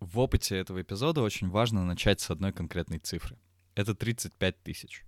в 0.00 0.18
опыте 0.18 0.56
этого 0.56 0.82
эпизода 0.82 1.22
очень 1.22 1.48
важно 1.48 1.84
начать 1.84 2.20
с 2.20 2.30
одной 2.30 2.52
конкретной 2.52 2.98
цифры. 2.98 3.36
Это 3.74 3.94
35 3.94 4.62
тысяч. 4.62 5.04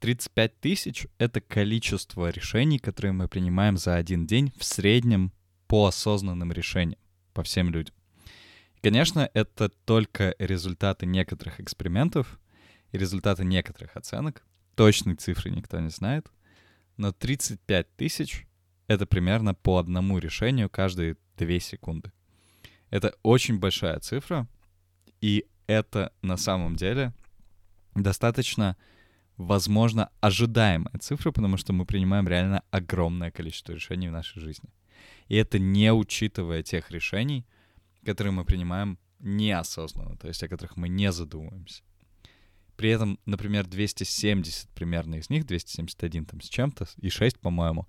35 0.00 0.60
тысяч— 0.60 1.06
это 1.18 1.40
количество 1.40 2.30
решений, 2.30 2.78
которые 2.78 3.12
мы 3.12 3.28
принимаем 3.28 3.76
за 3.78 3.96
один 3.96 4.26
день 4.26 4.52
в 4.58 4.64
среднем 4.64 5.32
по 5.66 5.86
осознанным 5.86 6.52
решениям, 6.52 7.00
по 7.32 7.42
всем 7.42 7.70
людям. 7.70 7.94
Конечно, 8.82 9.28
это 9.32 9.70
только 9.70 10.36
результаты 10.38 11.06
некоторых 11.06 11.60
экспериментов 11.60 12.38
и 12.92 12.98
результаты 12.98 13.44
некоторых 13.44 13.96
оценок. 13.96 14.44
Точной 14.74 15.16
цифры 15.16 15.50
никто 15.50 15.80
не 15.80 15.90
знает. 15.90 16.30
Но 16.98 17.12
35 17.12 17.96
тысяч— 17.96 18.46
это 18.86 19.06
примерно 19.06 19.54
по 19.54 19.78
одному 19.78 20.18
решению 20.18 20.68
каждые 20.68 21.16
2 21.38 21.58
секунды. 21.58 22.12
Это 22.96 23.14
очень 23.22 23.58
большая 23.58 24.00
цифра, 24.00 24.48
и 25.20 25.44
это 25.66 26.14
на 26.22 26.38
самом 26.38 26.76
деле 26.76 27.12
достаточно, 27.94 28.74
возможно, 29.36 30.08
ожидаемая 30.22 30.98
цифра, 30.98 31.30
потому 31.30 31.58
что 31.58 31.74
мы 31.74 31.84
принимаем 31.84 32.26
реально 32.26 32.62
огромное 32.70 33.30
количество 33.30 33.74
решений 33.74 34.08
в 34.08 34.12
нашей 34.12 34.40
жизни. 34.40 34.70
И 35.28 35.36
это 35.36 35.58
не 35.58 35.92
учитывая 35.92 36.62
тех 36.62 36.90
решений, 36.90 37.44
которые 38.02 38.32
мы 38.32 38.46
принимаем 38.46 38.98
неосознанно, 39.18 40.16
то 40.16 40.28
есть 40.28 40.42
о 40.42 40.48
которых 40.48 40.78
мы 40.78 40.88
не 40.88 41.12
задумываемся. 41.12 41.82
При 42.78 42.88
этом, 42.88 43.18
например, 43.26 43.66
270 43.66 44.70
примерно 44.70 45.16
из 45.16 45.28
них, 45.28 45.44
271 45.44 46.24
там 46.24 46.40
с 46.40 46.48
чем-то, 46.48 46.86
и 46.96 47.10
6, 47.10 47.40
по-моему, 47.40 47.88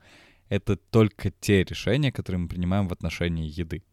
это 0.49 0.75
только 0.75 1.31
те 1.31 1.63
решения, 1.63 2.11
которые 2.11 2.41
мы 2.41 2.49
принимаем 2.49 2.89
в 2.89 2.91
отношении 2.91 3.49
еды. 3.49 3.85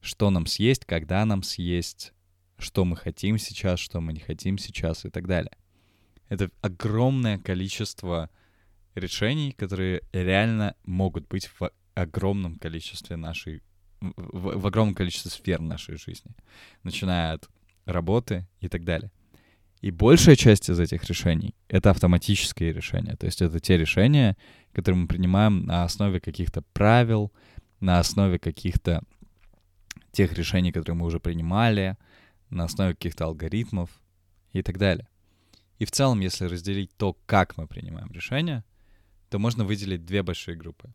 Что 0.00 0.30
нам 0.30 0.46
съесть, 0.46 0.84
когда 0.84 1.24
нам 1.24 1.42
съесть, 1.42 2.12
что 2.58 2.84
мы 2.84 2.96
хотим 2.96 3.38
сейчас, 3.38 3.80
что 3.80 4.00
мы 4.00 4.12
не 4.12 4.20
хотим 4.20 4.58
сейчас 4.58 5.04
и 5.04 5.10
так 5.10 5.26
далее. 5.26 5.52
Это 6.28 6.50
огромное 6.60 7.38
количество 7.38 8.30
решений, 8.94 9.52
которые 9.52 10.02
реально 10.12 10.74
могут 10.84 11.28
быть 11.28 11.46
в 11.46 11.70
огромном 11.94 12.56
количестве 12.56 13.16
нашей 13.16 13.62
в, 14.00 14.60
в 14.60 14.66
огромном 14.66 14.94
количестве 14.94 15.30
сфер 15.30 15.60
нашей 15.60 15.96
жизни, 15.96 16.30
начиная 16.84 17.34
от 17.34 17.48
работы 17.84 18.46
и 18.60 18.68
так 18.68 18.84
далее. 18.84 19.10
И 19.80 19.90
большая 19.90 20.36
часть 20.36 20.68
из 20.70 20.80
этих 20.80 21.04
решений— 21.04 21.54
это 21.68 21.90
автоматические 21.90 22.72
решения. 22.72 23.16
То 23.16 23.26
есть 23.26 23.42
это 23.42 23.60
те 23.60 23.76
решения, 23.76 24.36
которые 24.72 25.02
мы 25.02 25.08
принимаем 25.08 25.64
на 25.64 25.84
основе 25.84 26.20
каких-то 26.20 26.62
правил, 26.72 27.32
на 27.80 28.00
основе 28.00 28.38
каких-то 28.38 29.02
тех 30.12 30.32
решений, 30.32 30.72
которые 30.72 30.96
мы 30.96 31.06
уже 31.06 31.20
принимали, 31.20 31.96
на 32.50 32.64
основе 32.64 32.94
каких-то 32.94 33.24
алгоритмов 33.26 33.90
и 34.52 34.62
так 34.62 34.78
далее. 34.78 35.08
И 35.78 35.84
в 35.84 35.90
целом, 35.90 36.20
если 36.20 36.46
разделить 36.46 36.90
то, 36.96 37.16
как 37.26 37.56
мы 37.56 37.66
принимаем 37.66 38.10
решения, 38.10 38.64
то 39.30 39.38
можно 39.38 39.64
выделить 39.64 40.04
две 40.04 40.22
большие 40.22 40.56
группы. 40.56 40.92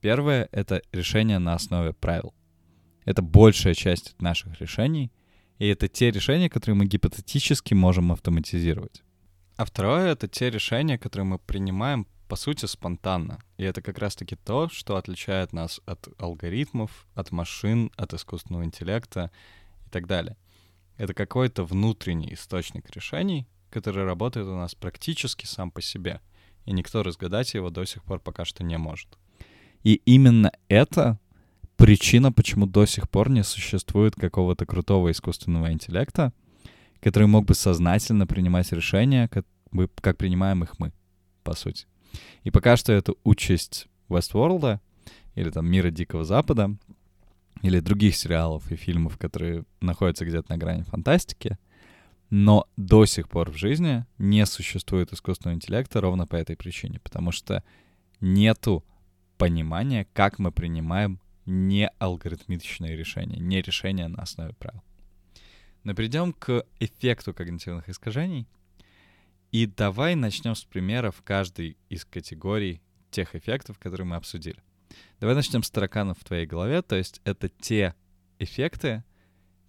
Первое— 0.00 0.48
это 0.52 0.82
решения 0.92 1.38
на 1.38 1.54
основе 1.54 1.92
правил. 1.92 2.34
Это 3.04 3.22
большая 3.22 3.74
часть 3.74 4.20
наших 4.20 4.60
решений, 4.60 5.10
и 5.58 5.66
это 5.66 5.88
те 5.88 6.10
решения, 6.10 6.50
которые 6.50 6.76
мы 6.76 6.86
гипотетически 6.86 7.74
можем 7.74 8.12
автоматизировать. 8.12 9.02
А 9.56 9.64
второе— 9.64 10.12
это 10.12 10.28
те 10.28 10.50
решения, 10.50 10.98
которые 10.98 11.26
мы 11.26 11.38
принимаем, 11.38 12.06
по 12.28 12.36
сути, 12.36 12.66
спонтанно. 12.66 13.38
И 13.56 13.64
это 13.64 13.80
как 13.80 13.98
раз-таки 13.98 14.36
то, 14.36 14.68
что 14.68 14.96
отличает 14.96 15.52
нас 15.52 15.80
от 15.86 16.08
алгоритмов, 16.18 17.06
от 17.14 17.32
машин, 17.32 17.90
от 17.96 18.12
искусственного 18.12 18.64
интеллекта 18.64 19.30
и 19.86 19.90
так 19.90 20.06
далее. 20.06 20.36
Это 20.98 21.14
какой-то 21.14 21.64
внутренний 21.64 22.34
источник 22.34 22.90
решений, 22.90 23.48
который 23.70 24.04
работает 24.04 24.46
у 24.46 24.56
нас 24.56 24.74
практически 24.74 25.46
сам 25.46 25.70
по 25.70 25.80
себе, 25.80 26.20
и 26.66 26.72
никто 26.72 27.02
разгадать 27.02 27.54
его 27.54 27.70
до 27.70 27.84
сих 27.86 28.04
пор 28.04 28.20
пока 28.20 28.44
что 28.44 28.62
не 28.62 28.76
может. 28.76 29.18
И 29.82 29.94
именно 30.04 30.52
это 30.68 31.18
причина, 31.76 32.32
почему 32.32 32.66
до 32.66 32.84
сих 32.84 33.08
пор 33.08 33.30
не 33.30 33.44
существует 33.44 34.14
какого-то 34.16 34.66
крутого 34.66 35.10
искусственного 35.10 35.72
интеллекта, 35.72 36.32
который 37.00 37.28
мог 37.28 37.46
бы 37.46 37.54
сознательно 37.54 38.26
принимать 38.26 38.70
решения, 38.72 39.28
как, 39.28 39.46
как 40.00 40.18
принимаем 40.18 40.64
их 40.64 40.78
мы, 40.78 40.92
по 41.44 41.54
сути. 41.54 41.86
И 42.44 42.50
пока 42.50 42.76
что 42.76 42.92
это 42.92 43.14
участь 43.24 43.88
Westworld 44.08 44.80
или 45.34 45.50
там 45.50 45.70
Мира 45.70 45.90
Дикого 45.90 46.24
Запада, 46.24 46.76
или 47.62 47.80
других 47.80 48.16
сериалов 48.16 48.70
и 48.70 48.76
фильмов, 48.76 49.18
которые 49.18 49.64
находятся 49.80 50.24
где-то 50.24 50.52
на 50.52 50.58
грани 50.58 50.82
фантастики, 50.82 51.58
но 52.30 52.68
до 52.76 53.06
сих 53.06 53.28
пор 53.28 53.50
в 53.50 53.56
жизни 53.56 54.04
не 54.18 54.44
существует 54.46 55.12
искусственного 55.12 55.56
интеллекта 55.56 56.00
ровно 56.00 56.26
по 56.26 56.36
этой 56.36 56.56
причине, 56.56 57.00
потому 57.00 57.32
что 57.32 57.64
нету 58.20 58.84
понимания, 59.38 60.06
как 60.12 60.38
мы 60.38 60.52
принимаем 60.52 61.20
не 61.46 61.88
алгоритмичные 61.98 62.96
решения, 62.96 63.38
не 63.38 63.62
решения 63.62 64.08
на 64.08 64.22
основе 64.22 64.52
правил. 64.54 64.82
Но 65.84 65.94
перейдем 65.94 66.32
к 66.34 66.64
эффекту 66.80 67.32
когнитивных 67.32 67.88
искажений. 67.88 68.46
И 69.50 69.66
давай 69.66 70.14
начнем 70.14 70.54
с 70.54 70.64
примеров 70.64 71.22
каждой 71.24 71.78
из 71.88 72.04
категорий 72.04 72.82
тех 73.10 73.34
эффектов, 73.34 73.78
которые 73.78 74.06
мы 74.06 74.16
обсудили. 74.16 74.62
Давай 75.20 75.34
начнем 75.34 75.62
с 75.62 75.70
тараканов 75.70 76.18
в 76.18 76.24
твоей 76.24 76.46
голове, 76.46 76.82
то 76.82 76.96
есть 76.96 77.20
это 77.24 77.48
те 77.48 77.94
эффекты, 78.38 79.04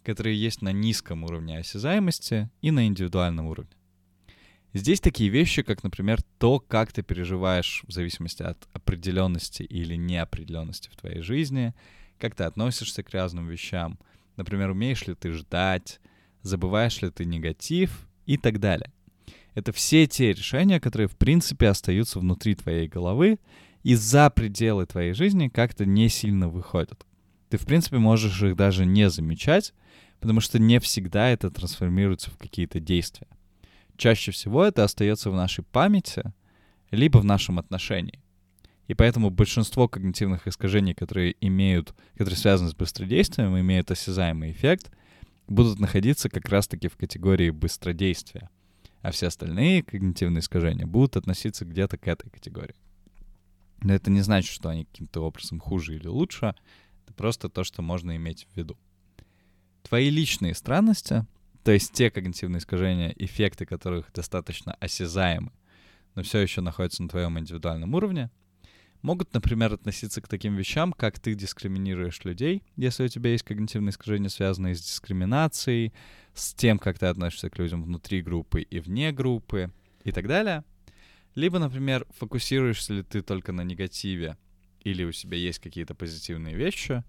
которые 0.03 0.39
есть 0.39 0.61
на 0.61 0.71
низком 0.71 1.23
уровне 1.23 1.59
осязаемости 1.59 2.49
и 2.61 2.71
на 2.71 2.87
индивидуальном 2.87 3.47
уровне. 3.47 3.71
Здесь 4.73 4.99
такие 4.99 5.29
вещи, 5.29 5.63
как, 5.63 5.83
например, 5.83 6.21
то, 6.37 6.59
как 6.59 6.91
ты 6.91 7.01
переживаешь 7.01 7.83
в 7.87 7.91
зависимости 7.91 8.43
от 8.43 8.67
определенности 8.73 9.63
или 9.63 9.95
неопределенности 9.95 10.89
в 10.89 10.95
твоей 10.95 11.21
жизни, 11.21 11.73
как 12.19 12.35
ты 12.35 12.43
относишься 12.43 13.01
к 13.01 13.09
разным 13.09 13.47
вещам, 13.47 13.97
например, 14.35 14.69
умеешь 14.69 15.07
ли 15.07 15.15
ты 15.15 15.31
ждать, 15.31 15.99
забываешь 16.43 17.01
ли 17.01 17.09
ты 17.09 17.25
негатив 17.25 18.07
и 18.25 18.37
так 18.37 18.59
далее. 18.59 18.91
Это 19.59 19.71
все 19.71 20.07
те 20.07 20.33
решения, 20.33 20.79
которые, 20.79 21.07
в 21.07 21.15
принципе, 21.15 21.67
остаются 21.67 22.19
внутри 22.19 22.55
твоей 22.55 22.87
головы 22.87 23.39
и 23.83 23.95
за 23.95 24.29
пределы 24.29 24.85
твоей 24.85 25.13
жизни 25.13 25.47
как-то 25.47 25.85
не 25.85 26.09
сильно 26.09 26.49
выходят. 26.49 27.05
Ты, 27.49 27.57
в 27.57 27.65
принципе, 27.65 27.97
можешь 27.97 28.41
их 28.41 28.55
даже 28.55 28.85
не 28.85 29.09
замечать, 29.09 29.73
потому 30.19 30.41
что 30.41 30.59
не 30.59 30.79
всегда 30.79 31.29
это 31.29 31.49
трансформируется 31.49 32.31
в 32.31 32.37
какие-то 32.37 32.79
действия 32.79 33.27
чаще 33.99 34.31
всего 34.31 34.63
это 34.63 34.83
остается 34.83 35.29
в 35.29 35.35
нашей 35.35 35.63
памяти, 35.63 36.23
либо 36.89 37.19
в 37.19 37.25
нашем 37.25 37.59
отношении. 37.59 38.23
И 38.87 38.95
поэтому 38.95 39.29
большинство 39.29 39.87
когнитивных 39.87 40.47
искажений, 40.47 40.95
которые 40.95 41.35
имеют, 41.41 41.93
которые 42.13 42.37
связаны 42.37 42.71
с 42.71 42.75
быстродействием, 42.75 43.59
имеют 43.59 43.91
осязаемый 43.91 44.51
эффект, 44.51 44.89
будут 45.47 45.79
находиться 45.79 46.29
как 46.29 46.49
раз-таки 46.49 46.87
в 46.87 46.97
категории 46.97 47.51
быстродействия. 47.51 48.49
А 49.01 49.11
все 49.11 49.27
остальные 49.27 49.83
когнитивные 49.83 50.41
искажения 50.41 50.85
будут 50.85 51.17
относиться 51.17 51.65
где-то 51.65 51.97
к 51.97 52.07
этой 52.07 52.29
категории. 52.29 52.75
Но 53.81 53.93
это 53.93 54.11
не 54.11 54.21
значит, 54.21 54.51
что 54.51 54.69
они 54.69 54.85
каким-то 54.85 55.21
образом 55.21 55.59
хуже 55.59 55.95
или 55.95 56.07
лучше. 56.07 56.53
Это 57.03 57.13
просто 57.13 57.49
то, 57.49 57.63
что 57.63 57.81
можно 57.81 58.15
иметь 58.17 58.45
в 58.51 58.57
виду. 58.57 58.77
Твои 59.83 60.09
личные 60.09 60.53
странности 60.53 61.25
то 61.63 61.73
есть 61.73 61.91
те 61.91 62.09
когнитивные 62.09 62.59
искажения, 62.59 63.13
эффекты 63.17 63.65
которых 63.65 64.11
достаточно 64.13 64.73
осязаемы, 64.79 65.51
но 66.15 66.23
все 66.23 66.39
еще 66.39 66.61
находятся 66.61 67.03
на 67.03 67.09
твоем 67.09 67.37
индивидуальном 67.37 67.93
уровне, 67.93 68.31
могут, 69.01 69.33
например, 69.33 69.73
относиться 69.73 70.21
к 70.21 70.27
таким 70.27 70.55
вещам, 70.55 70.93
как 70.93 71.19
ты 71.19 71.35
дискриминируешь 71.35 72.23
людей, 72.23 72.63
если 72.75 73.03
у 73.03 73.07
тебя 73.07 73.31
есть 73.31 73.43
когнитивные 73.43 73.91
искажения, 73.91 74.29
связанные 74.29 74.75
с 74.75 74.81
дискриминацией, 74.81 75.93
с 76.39 76.53
тем, 76.53 76.79
как 76.79 76.99
ты 76.99 77.07
относишься 77.07 77.49
к 77.49 77.57
людям 77.57 77.83
внутри 77.83 78.21
группы 78.21 78.61
и 78.61 78.79
вне 78.79 79.11
группы 79.11 79.71
и 80.03 80.11
так 80.11 80.27
далее. 80.27 80.63
Либо, 81.35 81.59
например, 81.59 82.05
фокусируешься 82.17 82.93
ли 82.93 83.03
ты 83.03 83.21
только 83.21 83.51
на 83.51 83.61
негативе, 83.61 84.37
или 84.81 85.03
у 85.03 85.11
тебя 85.11 85.37
есть 85.37 85.59
какие-то 85.59 85.95
позитивные 85.95 86.55
вещи, 86.55 87.03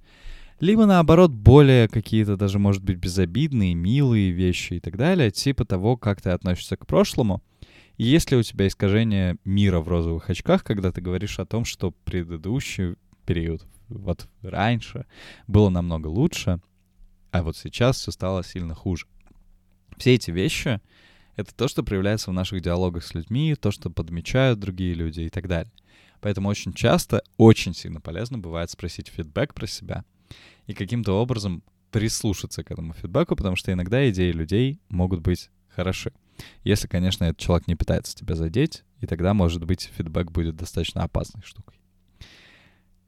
либо 0.61 0.85
наоборот 0.85 1.31
более 1.31 1.89
какие-то 1.89 2.37
даже, 2.37 2.59
может 2.59 2.85
быть, 2.85 2.99
безобидные, 2.99 3.75
милые 3.75 4.31
вещи 4.31 4.75
и 4.75 4.81
так 4.81 4.99
далее, 4.99 5.31
типа 5.31 5.65
того, 5.65 5.97
как 5.97 6.21
ты 6.21 6.31
относишься 6.31 6.77
к 6.77 6.87
прошлому. 6.87 7.43
И 7.97 8.05
если 8.05 8.37
у 8.37 8.43
тебя 8.43 8.67
искажение 8.67 9.37
мира 9.45 9.81
в 9.81 9.89
розовых 9.89 10.29
очках, 10.29 10.63
когда 10.63 10.93
ты 10.93 11.01
говоришь 11.01 11.39
о 11.39 11.47
том, 11.47 11.65
что 11.65 11.93
предыдущий 12.05 12.97
период, 13.25 13.67
вот 13.89 14.29
раньше, 14.43 15.07
было 15.47 15.71
намного 15.71 16.09
лучше, 16.09 16.61
а 17.31 17.43
вот 17.43 17.57
сейчас 17.57 17.99
все 17.99 18.11
стало 18.11 18.45
сильно 18.45 18.75
хуже. 18.75 19.07
Все 20.01 20.15
эти 20.15 20.33
вещи— 20.33 20.81
это 21.37 21.55
то, 21.55 21.69
что 21.69 21.85
проявляется 21.85 22.31
в 22.31 22.35
наших 22.35 22.61
диалогах 22.61 23.05
с 23.05 23.15
людьми, 23.15 23.55
то, 23.55 23.71
что 23.71 23.89
подмечают 23.91 24.59
другие 24.59 24.95
люди 24.95 25.21
и 25.21 25.29
так 25.29 25.47
далее. 25.47 25.73
Поэтому 26.21 26.49
очень 26.49 26.73
часто, 26.73 27.23
очень 27.37 27.75
сильно 27.75 28.01
полезно 28.01 28.39
бывает 28.39 28.71
спросить 28.71 29.09
фидбэк 29.09 29.55
про 29.55 29.69
себя— 29.69 30.05
и 30.67 30.75
каким-то 30.75 31.21
образом 31.21 31.63
прислушаться 31.91 32.63
к 32.63 32.71
этому 32.71 32.93
фидбэку, 32.93 33.35
потому 33.37 33.57
что 33.57 33.73
иногда 33.73 34.09
идеи 34.11 34.31
людей 34.31 34.81
могут 34.89 35.21
быть 35.21 35.51
хороши. 35.69 36.13
Если, 36.63 36.87
конечно, 36.87 37.25
этот 37.25 37.39
человек 37.39 37.67
не 37.67 37.75
пытается 37.75 38.17
тебя 38.17 38.37
задеть, 38.37 38.85
и 39.01 39.07
тогда, 39.07 39.35
может 39.35 39.65
быть, 39.65 39.91
фидбэк 39.97 40.31
будет 40.31 40.57
достаточно 40.57 41.03
опасной 41.03 41.43
штукой. 41.43 41.77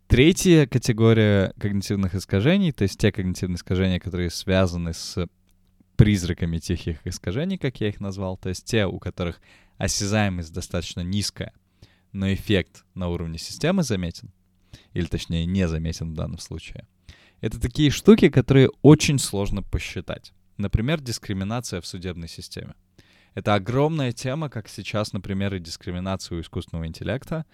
Третья 0.08 0.66
категория 0.66 1.54
когнитивных 1.58 2.14
искажений, 2.14 2.72
то 2.72 2.82
есть 2.82 2.98
те 2.98 3.12
когнитивные 3.12 3.56
искажения, 3.56 3.98
которые 3.98 4.30
связаны 4.30 4.92
с 4.92 5.26
призраками 5.96 6.58
тихих 6.58 7.06
искажений, 7.06 7.58
как 7.58 7.80
я 7.80 7.88
их 7.88 8.00
назвал, 8.00 8.36
то 8.36 8.48
есть 8.48 8.64
те, 8.64 8.86
у 8.86 8.98
которых 8.98 9.40
осязаемость 9.78 10.52
достаточно 10.52 11.00
низкая, 11.00 11.52
но 12.12 12.32
эффект 12.32 12.84
на 12.94 13.08
уровне 13.08 13.38
системы 13.38 13.82
заметен, 13.82 14.32
или 14.92 15.06
точнее 15.06 15.46
не 15.46 15.68
заметен 15.68 16.12
в 16.12 16.14
данном 16.14 16.38
случае. 16.38 16.86
Это 17.40 17.60
такие 17.60 17.90
штуки, 17.90 18.28
которые 18.28 18.70
очень 18.82 19.18
сложно 19.18 19.62
посчитать. 19.62 20.32
Например, 20.58 21.00
дискриминация 21.00 21.80
в 21.80 21.86
судебной 21.86 22.28
системе. 22.28 22.74
Это 23.34 23.54
огромная 23.54 24.12
тема, 24.12 24.50
как 24.50 24.68
сейчас, 24.68 25.12
например, 25.12 25.54
и 25.54 25.58
дискриминация 25.58 26.38
у 26.38 26.40
искусственного 26.40 26.86
интеллекта, 26.86 27.46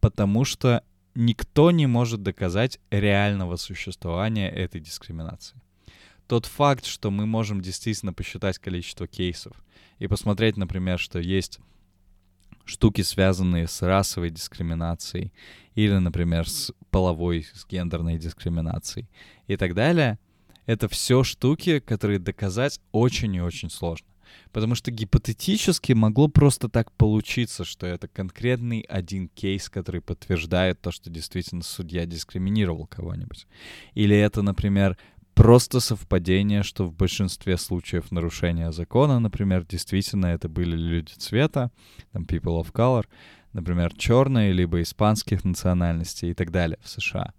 потому 0.00 0.44
что 0.44 0.84
никто 1.14 1.70
не 1.70 1.86
может 1.86 2.22
доказать 2.22 2.78
реального 2.90 3.56
существования 3.56 4.50
этой 4.50 4.80
дискриминации. 4.80 5.60
Тот 6.26 6.46
факт, 6.46 6.86
что 6.86 7.10
мы 7.10 7.26
можем 7.26 7.60
действительно 7.60 8.12
посчитать 8.12 8.58
количество 8.58 9.06
кейсов 9.06 9.52
и 9.98 10.06
посмотреть, 10.06 10.56
например, 10.56 10.98
что 10.98 11.18
есть 11.18 11.60
штуки, 12.64 13.02
связанные 13.02 13.68
с 13.68 13.82
расовой 13.82 14.30
дискриминацией 14.30 15.32
или, 15.74 15.96
например, 15.98 16.48
с 16.48 16.72
половой, 16.90 17.46
с 17.52 17.66
гендерной 17.66 18.18
дискриминацией 18.18 19.08
и 19.46 19.56
так 19.56 19.74
далее, 19.74 20.18
это 20.66 20.88
все 20.88 21.24
штуки, 21.24 21.78
которые 21.80 22.18
доказать 22.18 22.80
очень 22.90 23.34
и 23.34 23.40
очень 23.40 23.70
сложно. 23.70 24.08
Потому 24.52 24.74
что 24.74 24.90
гипотетически 24.90 25.92
могло 25.92 26.28
просто 26.28 26.68
так 26.68 26.90
получиться, 26.92 27.64
что 27.64 27.86
это 27.86 28.08
конкретный 28.08 28.80
один 28.80 29.28
кейс, 29.28 29.68
который 29.68 30.00
подтверждает 30.00 30.80
то, 30.80 30.90
что 30.90 31.10
действительно 31.10 31.62
судья 31.62 32.06
дискриминировал 32.06 32.86
кого-нибудь. 32.86 33.46
Или 33.94 34.16
это, 34.16 34.42
например, 34.42 34.96
просто 35.34 35.80
совпадение, 35.80 36.62
что 36.62 36.84
в 36.84 36.94
большинстве 36.94 37.56
случаев 37.56 38.10
нарушения 38.10 38.72
закона, 38.72 39.18
например, 39.18 39.66
действительно 39.66 40.26
это 40.26 40.48
были 40.48 40.76
люди 40.76 41.12
цвета, 41.12 41.70
там 42.12 42.22
people 42.22 42.62
of 42.62 42.72
color, 42.72 43.06
например, 43.52 43.92
черные, 43.96 44.52
либо 44.52 44.80
испанских 44.80 45.44
национальностей 45.44 46.30
и 46.30 46.34
так 46.34 46.50
далее 46.50 46.78
в 46.82 46.88
США. 46.88 47.32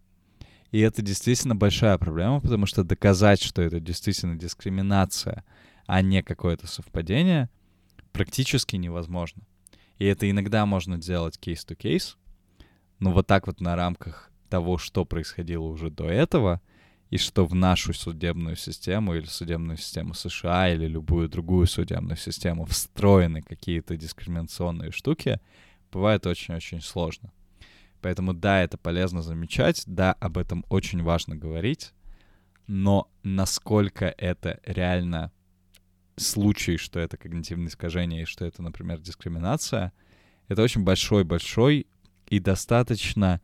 И 0.71 0.79
это 0.79 1.01
действительно 1.01 1.55
большая 1.55 1.97
проблема, 1.97 2.41
потому 2.41 2.65
что 2.65 2.83
доказать, 2.83 3.41
что 3.41 3.61
это 3.61 3.79
действительно 3.79 4.35
дискриминация, 4.35 5.45
а 5.87 6.01
не 6.01 6.21
какое-то 6.21 6.67
совпадение, 6.67 7.49
практически 8.11 8.75
невозможно. 8.75 9.43
И 9.99 10.05
это 10.05 10.29
иногда 10.29 10.65
можно 10.65 10.97
делать 10.97 11.37
кейс-то-кейс, 11.37 12.17
но 12.99 13.13
вот 13.13 13.27
так 13.27 13.47
вот 13.47 13.61
на 13.61 13.75
рамках 13.75 14.31
того, 14.49 14.77
что 14.77 15.05
происходило 15.05 15.63
уже 15.63 15.89
до 15.89 16.09
этого— 16.09 16.61
и 17.09 17.17
что 17.17 17.45
в 17.45 17.53
нашу 17.53 17.93
судебную 17.93 18.55
систему 18.55 19.15
или 19.15 19.25
судебную 19.25 19.77
систему 19.77 20.13
США 20.13 20.73
или 20.73 20.87
любую 20.87 21.29
другую 21.29 21.67
судебную 21.67 22.17
систему 22.17 22.65
встроены 22.65 23.41
какие-то 23.41 23.95
дискриминационные 23.95 24.91
штуки, 24.91 25.39
бывает 25.91 26.25
очень-очень 26.25 26.81
сложно. 26.81 27.31
Поэтому 28.01 28.33
да, 28.33 28.61
это 28.61 28.77
полезно 28.77 29.21
замечать, 29.21 29.83
да, 29.85 30.13
об 30.13 30.37
этом 30.37 30.65
очень 30.69 31.01
важно 31.01 31.35
говорить, 31.35 31.93
но 32.67 33.09
насколько 33.23 34.13
это 34.17 34.59
реально 34.65 35.31
случай, 36.17 36.77
что 36.77 36.99
это 36.99 37.17
когнитивное 37.17 37.67
искажение 37.67 38.23
и 38.23 38.25
что 38.25 38.45
это, 38.45 38.61
например, 38.61 38.99
дискриминация, 38.99 39.91
это 40.47 40.61
очень 40.61 40.83
большой-большой 40.83 41.87
и 42.27 42.39
достаточно 42.39 43.41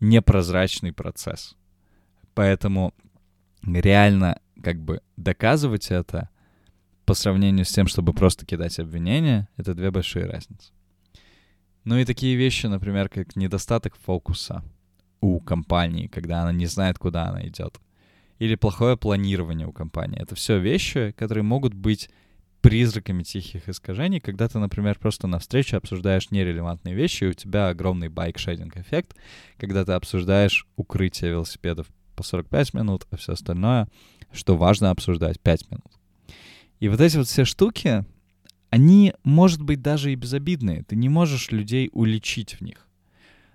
непрозрачный 0.00 0.92
процесс. 0.92 1.56
Поэтому 2.34 2.94
реально 3.62 4.40
как 4.62 4.80
бы 4.80 5.00
доказывать 5.16 5.90
это 5.90 6.28
по 7.04 7.14
сравнению 7.14 7.64
с 7.64 7.72
тем, 7.72 7.86
чтобы 7.86 8.12
просто 8.12 8.46
кидать 8.46 8.78
обвинения, 8.78 9.48
это 9.56 9.74
две 9.74 9.90
большие 9.90 10.26
разницы. 10.26 10.72
Ну 11.84 11.98
и 11.98 12.04
такие 12.04 12.36
вещи, 12.36 12.66
например, 12.66 13.08
как 13.08 13.36
недостаток 13.36 13.96
фокуса 13.96 14.62
у 15.20 15.40
компании, 15.40 16.06
когда 16.06 16.42
она 16.42 16.52
не 16.52 16.66
знает, 16.66 16.98
куда 16.98 17.28
она 17.28 17.46
идет. 17.46 17.80
Или 18.38 18.54
плохое 18.54 18.96
планирование 18.96 19.66
у 19.66 19.72
компании. 19.72 20.20
Это 20.20 20.34
все 20.34 20.58
вещи, 20.58 21.12
которые 21.16 21.42
могут 21.42 21.74
быть 21.74 22.10
призраками 22.60 23.22
тихих 23.22 23.68
искажений, 23.68 24.20
когда 24.20 24.48
ты, 24.48 24.58
например, 24.58 24.98
просто 24.98 25.26
на 25.26 25.38
встрече 25.38 25.76
обсуждаешь 25.76 26.30
нерелевантные 26.30 26.94
вещи, 26.94 27.24
и 27.24 27.28
у 27.28 27.32
тебя 27.32 27.68
огромный 27.68 28.08
байк-шейдинг 28.08 28.76
эффект, 28.76 29.16
когда 29.56 29.84
ты 29.84 29.92
обсуждаешь 29.92 30.66
укрытие 30.76 31.30
велосипедов 31.30 31.86
по 32.20 32.26
45 32.26 32.74
минут, 32.74 33.06
а 33.10 33.16
все 33.16 33.32
остальное, 33.32 33.88
что 34.30 34.56
важно 34.56 34.90
обсуждать, 34.90 35.40
5 35.40 35.70
минут. 35.70 35.92
И 36.78 36.88
вот 36.88 37.00
эти 37.00 37.16
вот 37.16 37.26
все 37.26 37.46
штуки, 37.46 38.04
они, 38.68 39.14
может 39.24 39.62
быть, 39.62 39.80
даже 39.80 40.12
и 40.12 40.16
безобидные. 40.16 40.82
Ты 40.82 40.96
не 40.96 41.08
можешь 41.08 41.50
людей 41.50 41.88
уличить 41.92 42.52
в 42.52 42.60
них. 42.60 42.86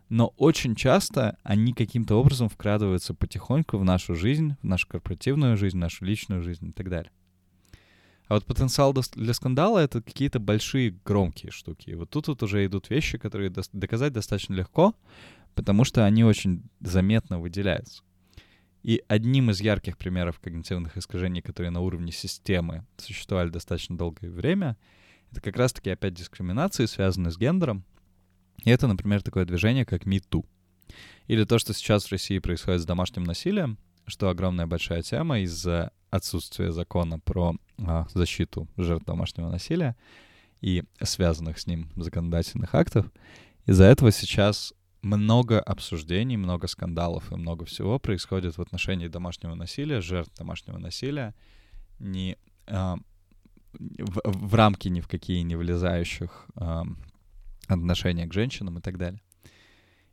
Но 0.10 0.34
очень 0.38 0.76
часто 0.76 1.38
они 1.44 1.74
каким-то 1.74 2.16
образом 2.16 2.50
вкрадываются 2.50 3.14
потихоньку 3.14 3.78
в 3.78 3.84
нашу 3.84 4.16
жизнь, 4.16 4.56
в 4.62 4.66
нашу 4.66 4.88
корпоративную 4.88 5.58
жизнь, 5.58 5.78
в 5.78 5.82
нашу 5.82 6.06
личную 6.06 6.42
жизнь 6.42 6.70
и 6.70 6.72
так 6.72 6.90
далее. 6.90 7.12
А 8.28 8.34
вот 8.34 8.46
потенциал 8.46 8.94
для 8.94 9.34
скандала— 9.34 9.78
это 9.80 10.02
какие-то 10.02 10.40
большие 10.40 10.98
громкие 11.06 11.52
штуки. 11.52 11.92
И 11.92 11.96
вот 11.96 12.10
тут 12.10 12.28
вот 12.28 12.42
уже 12.42 12.66
идут 12.66 12.90
вещи, 12.90 13.20
которые 13.20 13.54
доказать 13.74 14.14
достаточно 14.14 14.56
легко, 14.56 14.96
потому 15.54 15.84
что 15.84 16.06
они 16.06 16.24
очень 16.24 16.64
заметно 16.82 17.40
выделяются. 17.40 18.04
И 18.86 19.04
одним 19.08 19.50
из 19.50 19.62
ярких 19.62 19.98
примеров 19.98 20.40
когнитивных 20.40 20.96
искажений, 20.96 21.42
которые 21.42 21.72
на 21.72 21.82
уровне 21.82 22.12
системы 22.12 22.86
существовали 22.98 23.50
достаточно 23.50 23.98
долгое 23.98 24.30
время, 24.30 24.78
это 25.32 25.42
как 25.42 25.58
раз-таки 25.58 25.90
опять 25.90 26.14
дискриминации, 26.14 26.86
связанные 26.86 27.32
с 27.32 27.38
гендером. 27.40 27.84
И 28.64 28.70
это, 28.70 28.86
например, 28.86 29.24
такое 29.24 29.46
движение, 29.46 29.86
как 29.86 30.04
MeToo. 30.04 30.46
Или 31.26 31.46
то, 31.46 31.58
что 31.58 31.74
сейчас 31.74 32.06
в 32.06 32.12
России 32.12 32.38
происходит 32.38 32.82
с 32.82 32.86
домашним 32.86 33.24
насилием, 33.24 33.80
что 34.06 34.30
огромная 34.30 34.68
большая 34.68 35.02
тема 35.02 35.40
из-за 35.40 35.92
отсутствия 36.12 36.72
закона 36.72 37.18
про 37.18 37.56
а, 37.80 38.06
защиту 38.14 38.68
жертв 38.78 39.08
домашнего 39.08 39.50
насилия 39.50 39.98
и 40.62 40.84
связанных 41.02 41.58
с 41.58 41.66
ним 41.66 41.90
законодательных 41.96 42.76
актов. 42.76 43.12
Из-за 43.66 43.86
этого 43.86 44.12
сейчас 44.12 44.76
много 45.06 45.62
обсуждений, 45.62 46.36
много 46.36 46.68
скандалов 46.68 47.32
и 47.32 47.36
много 47.36 47.66
всего 47.66 48.00
происходит 48.00 48.58
в 48.58 48.62
отношении 48.62 49.08
домашнего 49.08 49.54
насилия, 49.54 50.02
жертв 50.02 50.36
домашнего 50.36 50.80
насилия, 50.80 51.36
не, 52.00 52.38
а, 52.66 52.98
в, 53.74 54.22
в 54.26 54.56
рамки 54.56 54.88
ни 54.88 55.02
в 55.02 55.08
какие 55.08 55.42
не 55.42 55.56
влезающих 55.56 56.48
а, 56.56 56.86
отношения 57.68 58.26
к 58.26 58.34
женщинам 58.34 58.80
и 58.80 58.82
так 58.82 58.98
далее. 58.98 59.22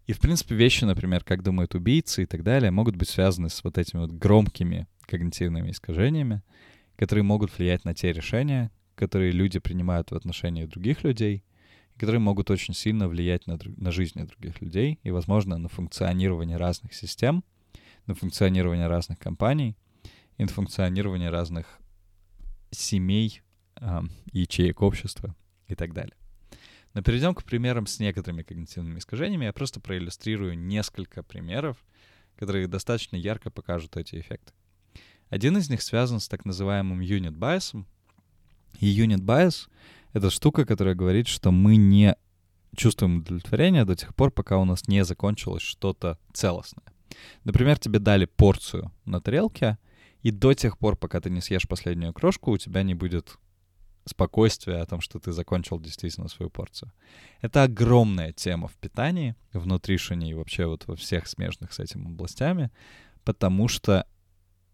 И, 0.07 0.13
в 0.13 0.21
принципе, 0.21 0.55
вещи, 0.57 0.85
например, 0.85 1.25
как 1.25 1.43
думают 1.43 1.75
убийцы 1.75 2.25
и 2.25 2.27
так 2.27 2.43
далее, 2.43 2.71
могут 2.71 2.97
быть 2.97 3.09
связаны 3.09 3.49
с 3.49 3.65
вот 3.65 3.79
этими 3.79 4.01
вот 4.01 4.13
громкими 4.13 4.87
когнитивными 5.07 5.71
искажениями, 5.71 6.43
которые 6.97 7.25
могут 7.25 7.57
влиять 7.57 7.87
на 7.87 7.95
те 7.95 8.13
решения, 8.13 8.71
которые 8.95 9.33
люди 9.33 9.59
принимают 9.59 10.11
в 10.11 10.15
отношении 10.15 10.67
других 10.67 11.03
людей— 11.03 11.45
которые 12.03 12.19
могут 12.19 12.51
очень 12.51 12.75
сильно 12.75 13.07
влиять 13.07 13.47
на, 13.47 13.57
на 13.77 13.93
жизни 13.93 14.25
других 14.25 14.61
людей 14.61 14.99
и, 15.05 15.13
возможно, 15.13 15.57
на 15.57 15.69
функционирование 15.69 16.57
разных 16.57 16.95
систем, 16.95 17.45
на 18.09 18.17
функционирование 18.17 18.89
разных 18.89 19.21
компаний 19.21 19.77
и 20.37 20.43
на 20.43 20.49
функционирование 20.49 21.31
разных 21.31 21.79
семей, 22.73 23.43
э, 23.77 24.01
ячеек 24.33 24.83
общества 24.83 25.37
и 25.69 25.77
так 25.77 25.93
далее. 25.93 26.17
Но 26.93 27.03
перейдем 27.03 27.37
к 27.37 27.45
примерам 27.45 27.87
с 27.87 28.01
некоторыми 28.01 28.43
когнитивными 28.43 28.99
искажениями. 28.99 29.45
Я 29.45 29.53
просто 29.53 29.79
проиллюстрирую 29.79 30.59
несколько 30.59 31.23
примеров, 31.23 31.77
которые 32.35 32.67
достаточно 32.67 33.15
ярко 33.15 33.49
покажут 33.49 33.97
эти 33.97 34.19
эффекты. 34.19 34.53
Один 35.29 35.57
из 35.57 35.71
них 35.71 35.81
связан 35.83 36.19
с 36.19 36.27
так 36.27 36.45
называемым 36.45 37.01
unit 37.01 37.39
bias. 37.39 37.81
И 38.81 38.87
unit 39.01 39.21
bias 39.21 39.69
это 40.13 40.31
штука, 40.31 40.65
которая 40.65 40.95
говорит, 40.95 41.27
что 41.27 41.51
мы 41.51 41.77
не 41.77 42.17
чувствуем 42.77 43.19
удовлетворение 43.19 43.85
до 43.85 43.95
тех 43.95 44.15
пор, 44.15 44.31
пока 44.31 44.59
у 44.59 44.65
нас 44.65 44.89
не 44.89 45.05
закончилось 45.05 45.63
что-то 45.63 46.19
целостное. 46.33 46.87
Например, 47.45 47.79
тебе 47.79 47.99
дали 47.99 48.25
порцию 48.25 48.93
на 49.05 49.21
тарелке, 49.21 49.79
и 50.23 50.31
до 50.31 50.55
тех 50.55 50.79
пор, 50.79 50.97
пока 50.97 51.21
ты 51.21 51.31
не 51.31 51.41
съешь 51.41 51.69
последнюю 51.69 52.13
крошку, 52.13 52.53
у 52.53 52.59
тебя 52.59 52.83
не 52.83 52.95
будет 52.95 53.37
спокойствия 54.05 54.77
о 54.77 54.87
том, 54.87 55.01
что 55.01 55.19
ты 55.19 55.33
закончил 55.33 55.79
действительно 55.79 56.29
свою 56.29 56.51
порцию. 56.51 56.93
Это 57.41 57.65
огромная 57.65 58.33
тема 58.33 58.69
в 58.69 58.75
питании, 58.75 59.37
в 59.53 59.67
нутришене 59.67 60.31
и 60.31 60.35
вообще 60.35 60.67
вот 60.67 60.87
во 60.87 60.97
всех 60.97 61.27
смежных 61.27 61.73
с 61.73 61.79
этим 61.79 62.07
областями, 62.07 62.71
потому 63.25 63.69
что 63.69 64.07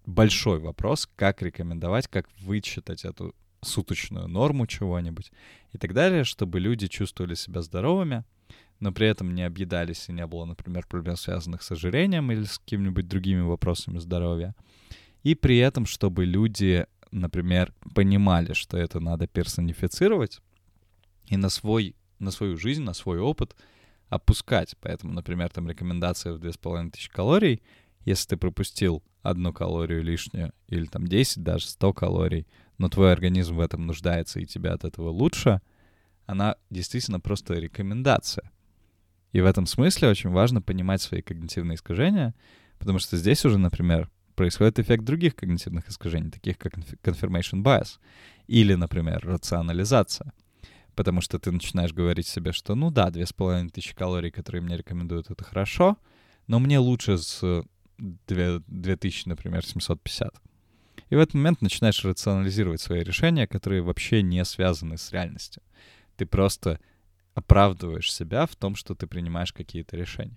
большой 0.07 0.59
вопрос, 0.61 1.09
как 1.17 1.43
рекомендовать, 1.43 2.09
как 2.09 2.29
вычитать 2.39 3.05
эту 3.05 3.35
суточную 3.61 4.29
норму 4.29 4.67
чего-нибудь 4.67 5.33
и 5.73 5.79
так 5.79 5.93
далее, 5.93 6.25
чтобы 6.25 6.61
люди 6.61 6.87
чувствовали 6.87 7.35
себя 7.35 7.63
здоровыми, 7.63 8.25
но 8.81 8.93
при 8.93 9.09
этом 9.09 9.35
не 9.35 9.43
объедались 9.43 10.09
и 10.09 10.13
не 10.13 10.27
было, 10.27 10.45
например, 10.45 10.87
проблем, 10.87 11.17
связанных 11.17 11.63
с 11.63 11.71
ожирением 11.73 12.31
или 12.31 12.45
с 12.45 12.59
какими-нибудь 12.59 13.09
другими 13.09 13.41
вопросами 13.41 13.99
здоровья. 13.99 14.55
И 15.25 15.35
при 15.35 15.59
этом, 15.59 15.87
чтобы 15.87 16.25
люди, 16.25 16.87
например, 17.11 17.73
понимали, 17.95 18.53
что 18.53 18.77
это 18.77 19.01
надо 19.01 19.27
персонифицировать 19.27 20.41
и 21.27 21.37
на, 21.37 21.49
свой, 21.49 21.97
на 22.19 22.31
свою 22.31 22.57
жизнь, 22.57 22.83
на 22.83 22.95
свой 22.95 23.19
опыт 23.19 23.57
опускать. 24.09 24.77
Поэтому, 24.81 25.13
например, 25.13 25.51
там 25.51 25.69
рекомендация 25.69 26.33
в 26.33 26.39
2500 26.39 27.13
калорий, 27.13 27.63
если 28.05 28.29
ты 28.29 28.37
пропустил 28.37 29.03
одну 29.23 29.53
калорию 29.53 30.03
лишнюю 30.03 30.53
или 30.69 30.87
там 30.87 31.07
10, 31.07 31.43
даже 31.43 31.67
100 31.67 31.93
калорий, 31.93 32.47
но 32.79 32.89
твой 32.89 33.13
организм 33.13 33.57
в 33.57 33.61
этом 33.61 33.87
нуждается 33.87 34.41
и 34.41 34.47
тебе 34.47 34.71
от 34.71 34.85
этого 34.85 35.11
лучше, 35.11 35.61
она 36.27 36.57
действительно 36.71 37.21
просто 37.21 37.55
рекомендация. 37.55 38.51
И 39.33 39.41
в 39.41 39.47
этом 39.47 39.67
смысле 39.67 40.09
очень 40.09 40.31
важно 40.31 40.63
понимать 40.63 41.03
свои 41.03 41.21
когнитивные 41.21 41.77
искажения, 41.77 42.35
потому 42.79 42.99
что 42.99 43.17
здесь 43.17 43.45
уже, 43.45 43.59
например, 43.59 44.09
происходит 44.35 44.79
эффект 44.79 45.05
других 45.05 45.35
когнитивных 45.35 45.89
искажений, 45.89 46.31
таких 46.31 46.59
как 46.59 46.75
confirmation 46.77 47.63
bias 47.63 47.99
или, 48.47 48.75
например, 48.75 49.21
рационализация. 49.27 50.33
Потому 50.95 51.21
что 51.21 51.39
ты 51.39 51.51
начинаешь 51.51 51.93
говорить 51.93 52.27
себе, 52.27 52.53
что 52.53 52.75
ну 52.75 52.91
да, 52.91 53.11
2500 53.11 53.95
калорий, 53.95 54.31
которые 54.31 54.63
мне 54.63 54.77
рекомендуют, 54.77 55.31
это 55.31 55.45
хорошо, 55.45 55.97
но 56.47 56.59
мне 56.59 56.79
лучше 56.79 57.19
с 57.19 57.65
2000, 57.99 59.29
например, 59.29 59.65
750. 59.65 60.35
И 61.11 61.17
в 61.17 61.19
этот 61.19 61.35
момент 61.35 61.63
начинаешь 61.63 62.05
рационализировать 62.05 62.81
свои 62.81 63.03
решения, 63.03 63.47
которые 63.47 63.83
вообще 63.83 64.23
не 64.23 64.45
связаны 64.45 64.99
с 64.99 65.11
реальностью. 65.13 65.63
Ты 66.17 66.27
просто 66.27 66.81
оправдываешь 67.35 68.13
себя 68.13 68.47
в 68.47 68.57
том, 68.57 68.75
что 68.75 68.95
ты 68.95 69.07
принимаешь 69.07 69.53
какие-то 69.53 69.97
решения. 69.97 70.37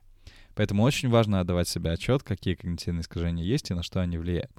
Поэтому 0.56 0.84
очень 0.84 1.10
важно 1.10 1.40
отдавать 1.40 1.68
себе 1.68 1.92
отчет, 1.92 2.24
какие 2.24 2.56
когнитивные 2.56 3.01
искажения 3.01 3.44
есть 3.44 3.72
и 3.72 3.74
на 3.74 3.84
что 3.84 4.01
они 4.01 4.18
влияют. 4.18 4.51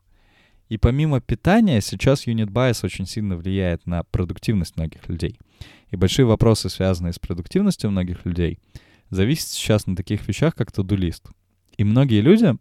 И 0.69 0.78
помимо 0.78 1.21
питания, 1.21 1.81
сейчас 1.81 2.26
юнит 2.26 2.49
bias 2.49 2.85
очень 2.85 3.07
сильно 3.07 3.37
влияет 3.37 3.87
на 3.87 4.04
продуктивность 4.04 4.76
многих 4.76 5.09
людей. 5.09 5.38
И 5.90 5.97
большие 5.97 6.25
вопросы, 6.25 6.71
связанные 6.71 7.12
с 7.12 7.19
продуктивностью 7.19 7.90
многих 7.90 8.25
людей, 8.25 8.59
зависят 9.11 9.49
сейчас 9.49 9.87
на 9.87 9.95
таких 9.95 10.26
вещах, 10.26 10.54
как 10.54 10.71
to-do 10.71 11.14
И 11.76 11.85
многие 11.85 12.23
люди, 12.23 12.57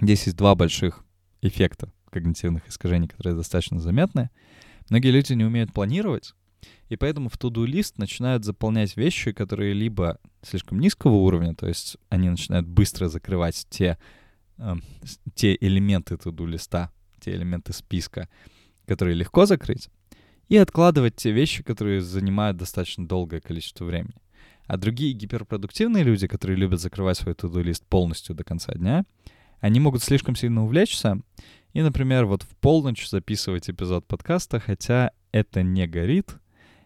здесь 0.00 0.24
есть 0.24 0.36
два 0.36 0.54
больших 0.54 1.04
эффекта 1.42 1.92
когнитивных 2.16 2.66
искажений, 2.68 3.08
которые 3.08 3.36
достаточно 3.36 3.78
заметны. 3.78 4.30
Многие 4.88 5.10
люди 5.10 5.34
не 5.34 5.44
умеют 5.44 5.72
планировать, 5.74 6.34
и 6.88 6.96
поэтому 6.96 7.28
в 7.28 7.34
to-do 7.34 7.66
лист 7.66 7.98
начинают 7.98 8.44
заполнять 8.44 8.96
вещи, 8.96 9.32
которые 9.32 9.74
либо 9.74 10.18
слишком 10.42 10.80
низкого 10.80 11.14
уровня, 11.14 11.54
то 11.54 11.66
есть 11.66 11.98
они 12.08 12.30
начинают 12.30 12.66
быстро 12.66 13.08
закрывать 13.08 13.66
те, 13.68 13.98
э, 14.58 14.74
те 15.34 15.56
элементы 15.60 16.14
to-do 16.14 16.46
листа, 16.46 16.90
те 17.20 17.32
элементы 17.32 17.72
списка, 17.72 18.28
которые 18.86 19.14
легко 19.14 19.44
закрыть, 19.44 19.90
и 20.48 20.56
откладывать 20.56 21.16
те 21.16 21.32
вещи, 21.32 21.62
которые 21.62 22.00
занимают 22.00 22.56
достаточно 22.56 23.06
долгое 23.06 23.40
количество 23.40 23.84
времени. 23.84 24.14
А 24.66 24.78
другие 24.78 25.12
гиперпродуктивные 25.12 26.02
люди, 26.02 26.26
которые 26.26 26.56
любят 26.56 26.80
закрывать 26.80 27.18
свой 27.18 27.34
to-do 27.34 27.62
лист 27.62 27.84
полностью 27.84 28.34
до 28.34 28.44
конца 28.44 28.72
дня, 28.72 29.04
они 29.60 29.80
могут 29.80 30.02
слишком 30.02 30.36
сильно 30.36 30.64
увлечься 30.64 31.20
и, 31.76 31.82
например, 31.82 32.24
вот 32.24 32.42
в 32.42 32.56
полночь 32.56 33.06
записывать 33.06 33.68
эпизод 33.68 34.06
подкаста, 34.06 34.58
хотя 34.60 35.10
это 35.30 35.62
не 35.62 35.86
горит, 35.86 36.38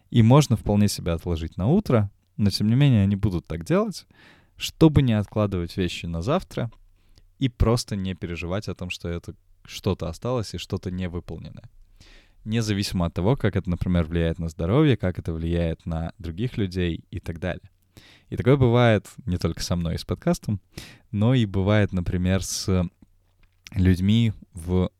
и 0.09 0.21
можно 0.21 0.57
вполне 0.57 0.89
себя 0.89 1.13
отложить 1.13 1.55
на 1.55 1.67
утро, 1.67 2.11
но 2.35 2.49
тем 2.49 2.67
не 2.67 2.75
менее 2.75 3.03
они 3.03 3.15
будут 3.15 3.47
так 3.47 3.63
делать, 3.63 4.05
чтобы 4.57 5.01
не 5.01 5.13
откладывать 5.13 5.77
вещи 5.77 6.07
на 6.07 6.21
завтра 6.21 6.69
и 7.39 7.47
просто 7.47 7.95
не 7.95 8.15
переживать 8.15 8.67
о 8.67 8.75
том, 8.75 8.89
что 8.89 9.07
это 9.07 9.33
что-то 9.63 10.09
осталось 10.09 10.53
и 10.55 10.57
что-то 10.57 10.91
не 10.91 11.07
выполненное. 11.07 11.69
Независимо 12.43 13.05
от 13.05 13.13
того, 13.13 13.37
как 13.37 13.55
это, 13.55 13.69
например, 13.69 14.03
влияет 14.03 14.39
на 14.39 14.49
здоровье, 14.49 14.97
как 14.97 15.19
это 15.19 15.31
влияет 15.31 15.85
на 15.85 16.11
других 16.17 16.57
людей 16.57 17.05
и 17.11 17.21
так 17.21 17.39
далее. 17.39 17.71
И 18.27 18.35
такое 18.35 18.57
бывает 18.57 19.07
не 19.25 19.37
только 19.37 19.63
со 19.63 19.77
мной 19.77 19.95
и 19.95 19.97
с 19.97 20.03
подкастом, 20.03 20.59
но 21.11 21.33
и 21.33 21.45
бывает, 21.45 21.93
например, 21.93 22.43
с 22.43 22.89
людьми 23.71 24.33
в 24.53 24.91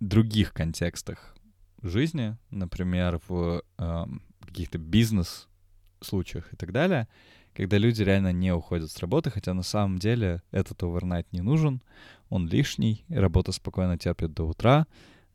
других 0.00 0.52
контекстах 0.52 1.34
жизни, 1.82 2.36
например, 2.50 3.20
в 3.28 3.62
э, 3.78 4.06
каких-то 4.40 4.78
бизнес-случаях 4.78 6.52
и 6.52 6.56
так 6.56 6.72
далее, 6.72 7.08
когда 7.54 7.78
люди 7.78 8.02
реально 8.02 8.32
не 8.32 8.52
уходят 8.52 8.90
с 8.90 8.98
работы, 8.98 9.30
хотя 9.30 9.54
на 9.54 9.62
самом 9.62 9.98
деле 9.98 10.42
этот 10.50 10.82
овернайт 10.82 11.32
не 11.32 11.40
нужен, 11.40 11.82
он 12.28 12.48
лишний, 12.48 13.04
работа 13.08 13.52
спокойно 13.52 13.96
терпит 13.98 14.34
до 14.34 14.44
утра, 14.44 14.86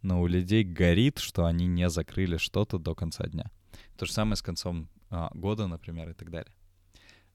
но 0.02 0.22
у 0.22 0.28
людей 0.28 0.64
горит, 0.64 1.20
что 1.20 1.46
они 1.46 1.66
не 1.68 1.90
закрыли 1.90 2.38
что-то 2.38 2.78
до 2.78 2.96
конца 2.96 3.26
дня. 3.26 3.52
То 3.98 4.06
же 4.06 4.12
самое 4.12 4.36
с 4.36 4.42
концом 4.42 4.90
а, 5.10 5.30
года, 5.34 5.68
например, 5.68 6.10
и 6.10 6.14
так 6.14 6.30
далее. 6.30 6.52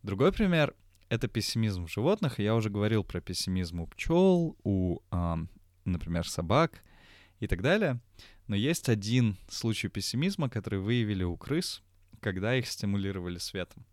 Другой 0.03 0.33
пример— 0.33 0.75
это 1.15 1.29
пессимизм 1.29 1.87
в 1.87 1.91
животных. 1.91 2.39
Я 2.39 2.55
уже 2.55 2.71
говорил 2.71 3.05
про 3.05 3.21
пессимизм 3.21 3.81
у 3.81 3.87
пчел, 3.87 4.57
у, 4.65 5.01
а, 5.11 5.39
например, 5.85 6.29
собак 6.29 6.83
и 7.41 7.47
так 7.47 7.63
далее. 7.63 8.01
Но 8.47 8.57
есть 8.57 8.89
один 8.89 9.37
случай 9.49 9.89
пессимизма, 9.89 10.51
который 10.51 10.79
выявили 10.79 11.25
у 11.25 11.37
крыс, 11.37 11.83
когда 12.21 12.55
их 12.57 12.67
стимулировали 12.67 13.39
светом. 13.39 13.85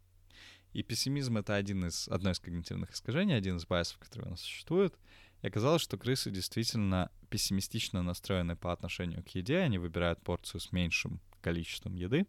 И 0.73 0.83
пессимизм— 0.83 1.37
это 1.39 1.55
один 1.55 1.85
из, 1.85 2.07
одно 2.07 2.31
из 2.31 2.39
когнитивных 2.39 2.91
искажений, 2.91 3.35
один 3.35 3.57
из 3.57 3.65
байсов, 3.65 3.97
который 3.99 4.27
у 4.27 4.31
нас 4.31 4.41
существует. 4.41 4.95
И 5.41 5.47
оказалось, 5.47 5.81
что 5.81 5.97
крысы 5.97 6.31
действительно 6.31 7.11
пессимистично 7.29 8.01
настроены 8.03 8.55
по 8.55 8.71
отношению 8.71 9.23
к 9.23 9.29
еде, 9.29 9.57
они 9.59 9.77
выбирают 9.77 10.21
порцию 10.21 10.61
с 10.61 10.71
меньшим 10.71 11.19
количеством 11.41 11.95
еды, 11.95 12.25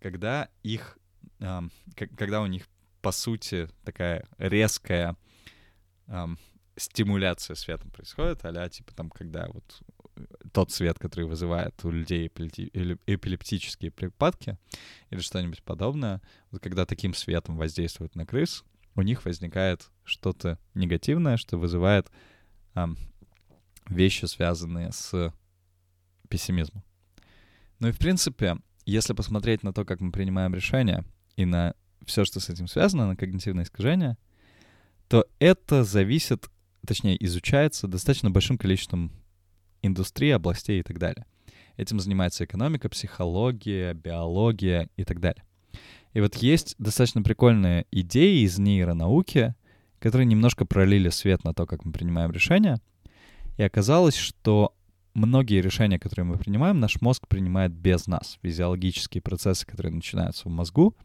когда 0.00 0.48
их, 0.62 0.98
э, 1.38 1.60
когда 1.96 2.42
у 2.42 2.46
них, 2.46 2.68
по 3.02 3.12
сути, 3.12 3.68
такая 3.84 4.24
резкая 4.38 5.16
э, 6.06 6.26
стимуляция 6.76 7.54
светом 7.54 7.90
происходит, 7.90 8.44
а 8.44 8.68
типа 8.68 8.94
там, 8.94 9.10
когда 9.10 9.48
вот 9.48 9.82
тот 10.52 10.70
свет, 10.70 10.98
который 10.98 11.26
вызывает 11.26 11.84
у 11.84 11.90
людей 11.90 12.26
эпилептические 12.26 13.90
припадки 13.90 14.58
или 15.10 15.20
что-нибудь 15.20 15.62
подобное, 15.62 16.22
вот 16.50 16.62
когда 16.62 16.86
таким 16.86 17.14
светом 17.14 17.56
воздействуют 17.56 18.14
на 18.14 18.26
крыс, 18.26 18.64
у 18.94 19.02
них 19.02 19.24
возникает 19.24 19.90
что-то 20.04 20.58
негативное, 20.74 21.36
что 21.36 21.58
вызывает 21.58 22.10
эм, 22.74 22.96
вещи, 23.88 24.24
связанные 24.24 24.90
с 24.92 25.32
пессимизмом. 26.28 26.82
Ну 27.78 27.88
и 27.88 27.92
в 27.92 27.98
принципе, 27.98 28.56
если 28.86 29.12
посмотреть 29.12 29.62
на 29.62 29.72
то, 29.74 29.84
как 29.84 30.00
мы 30.00 30.12
принимаем 30.12 30.54
решения, 30.54 31.04
и 31.36 31.44
на 31.44 31.74
все, 32.04 32.24
что 32.24 32.40
с 32.40 32.48
этим 32.48 32.68
связано, 32.68 33.06
на 33.06 33.16
когнитивное 33.16 33.64
искажение, 33.64 34.16
то 35.08 35.26
это 35.38 35.84
зависит, 35.84 36.50
точнее, 36.86 37.22
изучается 37.24 37.88
достаточно 37.88 38.30
большим 38.30 38.58
количеством 38.58 39.12
индустрии, 39.82 40.30
областей 40.30 40.80
и 40.80 40.82
так 40.82 40.98
далее. 40.98 41.26
Этим 41.76 42.00
занимается 42.00 42.44
экономика, 42.44 42.88
психология, 42.88 43.94
биология 43.94 44.88
и 44.96 45.04
так 45.04 45.20
далее. 45.20 45.44
И 46.14 46.20
вот 46.20 46.36
есть 46.36 46.74
достаточно 46.78 47.22
прикольные 47.22 47.86
идеи 47.90 48.42
из 48.44 48.58
нейронауки, 48.58 49.54
которые 49.98 50.26
немножко 50.26 50.64
пролили 50.64 51.10
свет 51.10 51.44
на 51.44 51.52
то, 51.52 51.66
как 51.66 51.84
мы 51.84 51.92
принимаем 51.92 52.32
решения. 52.32 52.80
И 53.58 53.62
оказалось, 53.62 54.16
что 54.16 54.74
многие 55.12 55.60
решения, 55.60 55.98
которые 55.98 56.24
мы 56.24 56.38
принимаем, 56.38 56.80
наш 56.80 57.00
мозг 57.00 57.28
принимает 57.28 57.72
без 57.72 58.06
нас. 58.06 58.38
Физиологические 58.42 59.22
процессы, 59.22 59.66
которые 59.66 59.92
начинаются 59.92 60.48
в 60.48 60.52
мозгу, 60.52 60.96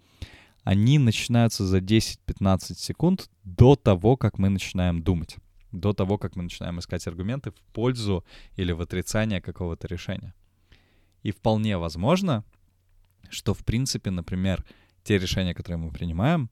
они 0.64 1.00
начинаются 1.00 1.66
за 1.66 1.80
10-15 1.80 2.76
секунд 2.76 3.30
до 3.44 3.76
того, 3.76 4.18
как 4.18 4.38
мы 4.38 4.50
начинаем 4.50 5.02
думать 5.02 5.38
до 5.72 5.94
того, 5.94 6.18
как 6.18 6.36
мы 6.36 6.44
начинаем 6.44 6.80
искать 6.80 7.08
аргументы 7.08 7.52
в 7.52 7.74
пользу 7.74 8.26
или 8.56 8.72
в 8.72 8.82
отрицание 8.82 9.42
какого-то 9.42 9.88
решения. 9.88 10.34
И 11.24 11.32
вполне 11.32 11.78
возможно, 11.78 12.44
что, 13.30 13.54
в 13.54 13.64
принципе, 13.64 14.12
например, 14.12 14.66
те 15.04 15.18
решения, 15.18 15.54
которые 15.54 15.78
мы 15.78 15.92
принимаем, 15.92 16.50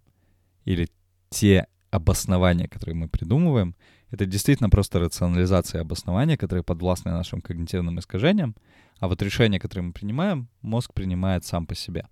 или 0.66 0.90
те 1.30 1.68
обоснования, 1.92 2.68
которые 2.68 2.96
мы 2.96 3.08
придумываем, 3.08 3.76
это 4.12 4.26
действительно 4.26 4.70
просто 4.70 5.00
рационализация 5.00 5.82
обоснования, 5.82 6.38
которые 6.38 6.64
подвластны 6.64 7.12
нашим 7.12 7.42
когнитивным 7.42 8.00
искажениям, 8.00 8.56
а 9.00 9.08
вот 9.08 9.22
решения, 9.22 9.60
которые 9.60 9.88
мы 9.88 9.94
принимаем, 9.94 10.50
мозг 10.62 10.94
принимает 10.94 11.46
сам 11.46 11.66
по 11.66 11.76
себе. 11.76 12.06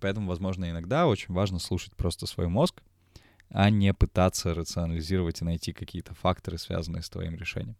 Поэтому, 0.00 0.28
возможно, 0.28 0.70
иногда 0.70 1.06
очень 1.06 1.34
важно 1.34 1.58
слушать 1.58 1.94
просто 1.96 2.26
свой 2.26 2.48
мозг, 2.48 2.82
а 3.50 3.68
не 3.70 3.92
пытаться 3.92 4.54
рационализировать 4.54 5.40
и 5.40 5.44
найти 5.44 5.72
какие-то 5.72 6.14
факторы, 6.14 6.58
связанные 6.58 7.02
с 7.02 7.10
твоим 7.10 7.34
решением. 7.34 7.76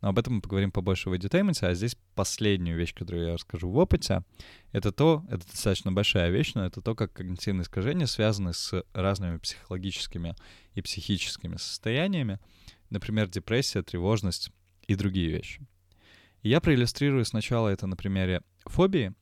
Но 0.00 0.08
об 0.08 0.18
этом 0.18 0.34
мы 0.34 0.40
поговорим 0.40 0.72
побольше 0.72 1.10
в 1.10 1.12
edutainment, 1.12 1.64
а 1.64 1.74
здесь 1.74 1.96
последнюю 2.16 2.76
вещь, 2.76 2.92
которую 2.92 3.28
я 3.28 3.34
расскажу 3.34 3.70
в 3.70 3.76
опыте, 3.76 4.24
это 4.72 4.90
то, 4.90 5.24
это 5.28 5.46
достаточно 5.46 5.92
большая 5.92 6.30
вещь, 6.30 6.54
но 6.54 6.66
это 6.66 6.80
то, 6.80 6.96
как 6.96 7.12
когнитивные 7.12 7.62
искажения 7.62 8.06
связаны 8.06 8.52
с 8.52 8.84
разными 8.94 9.36
психологическими 9.36 10.34
и 10.74 10.82
психическими 10.82 11.56
состояниями, 11.56 12.40
например, 12.90 13.28
депрессия, 13.28 13.82
тревожность 13.82 14.50
и 14.88 14.96
другие 14.96 15.30
вещи. 15.30 15.60
И 16.42 16.48
я 16.48 16.60
проиллюстрирую 16.60 17.24
сначала 17.24 17.68
это 17.68 17.86
на 17.86 17.96
примере 17.96 18.42
фобии, 18.64 19.14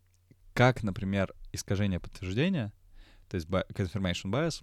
как, 0.54 0.82
например, 0.82 1.35
искажение 1.52 2.00
подтверждения, 2.00 2.73
то 3.28 3.37
есть 3.37 3.49
confirmation 3.49 4.30
bias, 4.30 4.62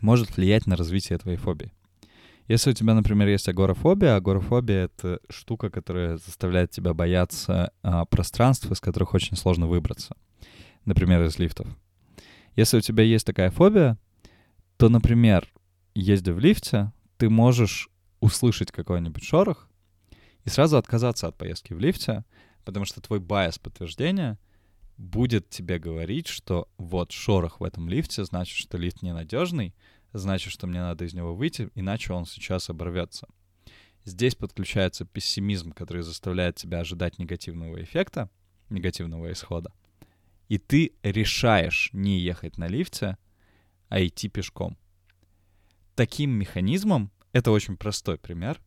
может 0.00 0.36
влиять 0.36 0.66
на 0.66 0.76
развитие 0.76 1.18
твоей 1.18 1.38
фобии. 1.38 1.72
Если 2.48 2.70
у 2.70 2.72
тебя, 2.72 2.94
например, 2.94 3.26
есть 3.28 3.48
агорафобия, 3.48 4.14
агорафобия— 4.14 4.84
это 4.96 5.20
штука, 5.28 5.68
которая 5.68 6.16
заставляет 6.16 6.70
тебя 6.70 6.94
бояться 6.94 7.72
а, 7.82 8.04
пространств, 8.04 8.70
из 8.70 8.80
которых 8.80 9.14
очень 9.14 9.36
сложно 9.36 9.66
выбраться. 9.66 10.16
Например, 10.84 11.24
из 11.24 11.38
лифтов. 11.40 11.66
Если 12.54 12.78
у 12.78 12.80
тебя 12.80 13.02
есть 13.02 13.26
такая 13.26 13.50
фобия, 13.50 13.98
то, 14.76 14.88
например, 14.88 15.52
ездя 15.94 16.32
в 16.32 16.38
лифте, 16.38 16.92
ты 17.16 17.28
можешь 17.28 17.88
услышать 18.20 18.70
какой-нибудь 18.70 19.24
шорох 19.24 19.68
и 20.44 20.48
сразу 20.48 20.76
отказаться 20.76 21.26
от 21.26 21.36
поездки 21.36 21.72
в 21.72 21.80
лифте, 21.80 22.24
потому 22.64 22.84
что 22.84 23.00
твой 23.00 23.18
байс 23.18 23.58
подтверждения 23.58 24.38
будет 24.96 25.48
тебе 25.48 25.78
говорить, 25.78 26.26
что 26.26 26.68
вот 26.78 27.12
шорох 27.12 27.60
в 27.60 27.64
этом 27.64 27.88
лифте 27.88 28.24
значит, 28.24 28.56
что 28.56 28.78
лифт 28.78 29.02
ненадежный, 29.02 29.74
значит, 30.12 30.52
что 30.52 30.66
мне 30.66 30.80
надо 30.80 31.04
из 31.04 31.14
него 31.14 31.34
выйти, 31.34 31.70
иначе 31.74 32.12
он 32.12 32.26
сейчас 32.26 32.70
оборвется. 32.70 33.28
Здесь 34.04 34.34
подключается 34.34 35.04
пессимизм, 35.04 35.72
который 35.72 36.02
заставляет 36.02 36.56
тебя 36.56 36.80
ожидать 36.80 37.18
негативного 37.18 37.82
эффекта, 37.82 38.30
негативного 38.70 39.32
исхода. 39.32 39.72
И 40.48 40.58
ты 40.58 40.92
решаешь 41.02 41.90
не 41.92 42.20
ехать 42.20 42.56
на 42.56 42.68
лифте, 42.68 43.18
а 43.88 44.04
идти 44.04 44.28
пешком. 44.28 44.78
Таким 45.96 46.30
механизмом, 46.30 47.10
это 47.32 47.50
очень 47.50 47.76
простой 47.76 48.16
пример, 48.16 48.60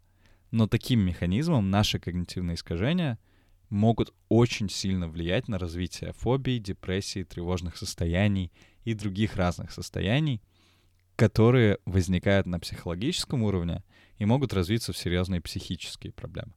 но 0.52 0.68
таким 0.68 1.00
механизмом 1.00 1.70
наши 1.70 2.00
когнитивные 2.00 2.56
искажения 2.56 3.18
могут 3.70 4.14
очень 4.30 4.70
сильно 4.70 5.08
влиять 5.08 5.48
на 5.48 5.60
развитие 5.60 6.14
фобий, 6.14 6.60
депрессии, 6.60 7.24
тревожных 7.24 7.78
состояний 7.78 8.52
и 8.84 8.94
других 8.94 9.36
разных 9.36 9.72
состояний, 9.72 10.42
которые 11.16 11.80
возникают 11.86 12.48
на 12.48 12.60
психологическом 12.60 13.44
уровне 13.44 13.84
и 14.18 14.26
могут 14.26 14.54
развиться 14.54 14.94
в 14.94 14.98
серьезные 14.98 15.42
психические 15.42 16.14
проблемы. 16.14 16.54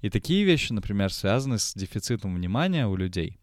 И 0.00 0.10
такие 0.10 0.44
вещи, 0.44 0.72
например, 0.72 1.12
связаны 1.12 1.58
с 1.58 1.74
дефицитом 1.74 2.34
внимания 2.34 2.86
у 2.86 2.96
людей. 2.96 3.38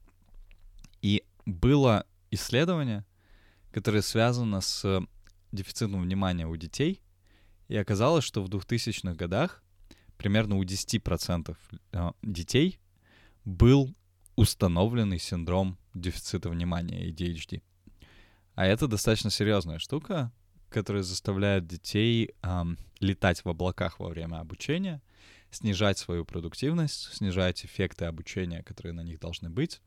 И 1.02 1.24
было 1.46 2.06
исследование, 2.32 3.06
которое 3.72 4.02
связано 4.02 4.62
с 4.62 5.02
дефицитом 5.52 6.02
внимания 6.02 6.48
у 6.48 6.56
детей, 6.56 7.02
и 7.68 7.78
оказалось, 7.78 8.24
что 8.24 8.44
в 8.44 8.50
2000-х 8.50 9.16
годах 9.16 9.63
примерно 10.18 10.58
у 10.58 10.64
10% 10.64 11.56
э, 11.92 12.12
детей 12.22 12.80
был 13.46 13.94
установленный 14.36 15.20
синдром 15.20 15.78
дефицита 15.94 16.50
внимания, 16.50 17.10
ADHD. 17.10 17.62
А 18.56 18.66
это 18.66 18.88
достаточно 18.88 19.30
серьезная 19.30 19.80
штука, 19.80 20.32
которая 20.70 21.04
заставляет 21.04 21.68
детей 21.68 22.34
эм, 22.42 22.78
летать 23.00 23.44
в 23.44 23.50
облаках 23.50 24.00
во 24.00 24.10
время 24.10 24.40
обучения, 24.40 25.02
снижать 25.52 25.98
свою 25.98 26.26
продуктивность, 26.26 27.14
снижать 27.14 27.64
эффекты 27.66 28.06
обучения, 28.06 28.64
которые 28.64 28.94
на 28.94 29.02
них 29.02 29.20
должны 29.20 29.50
быть, 29.50 29.82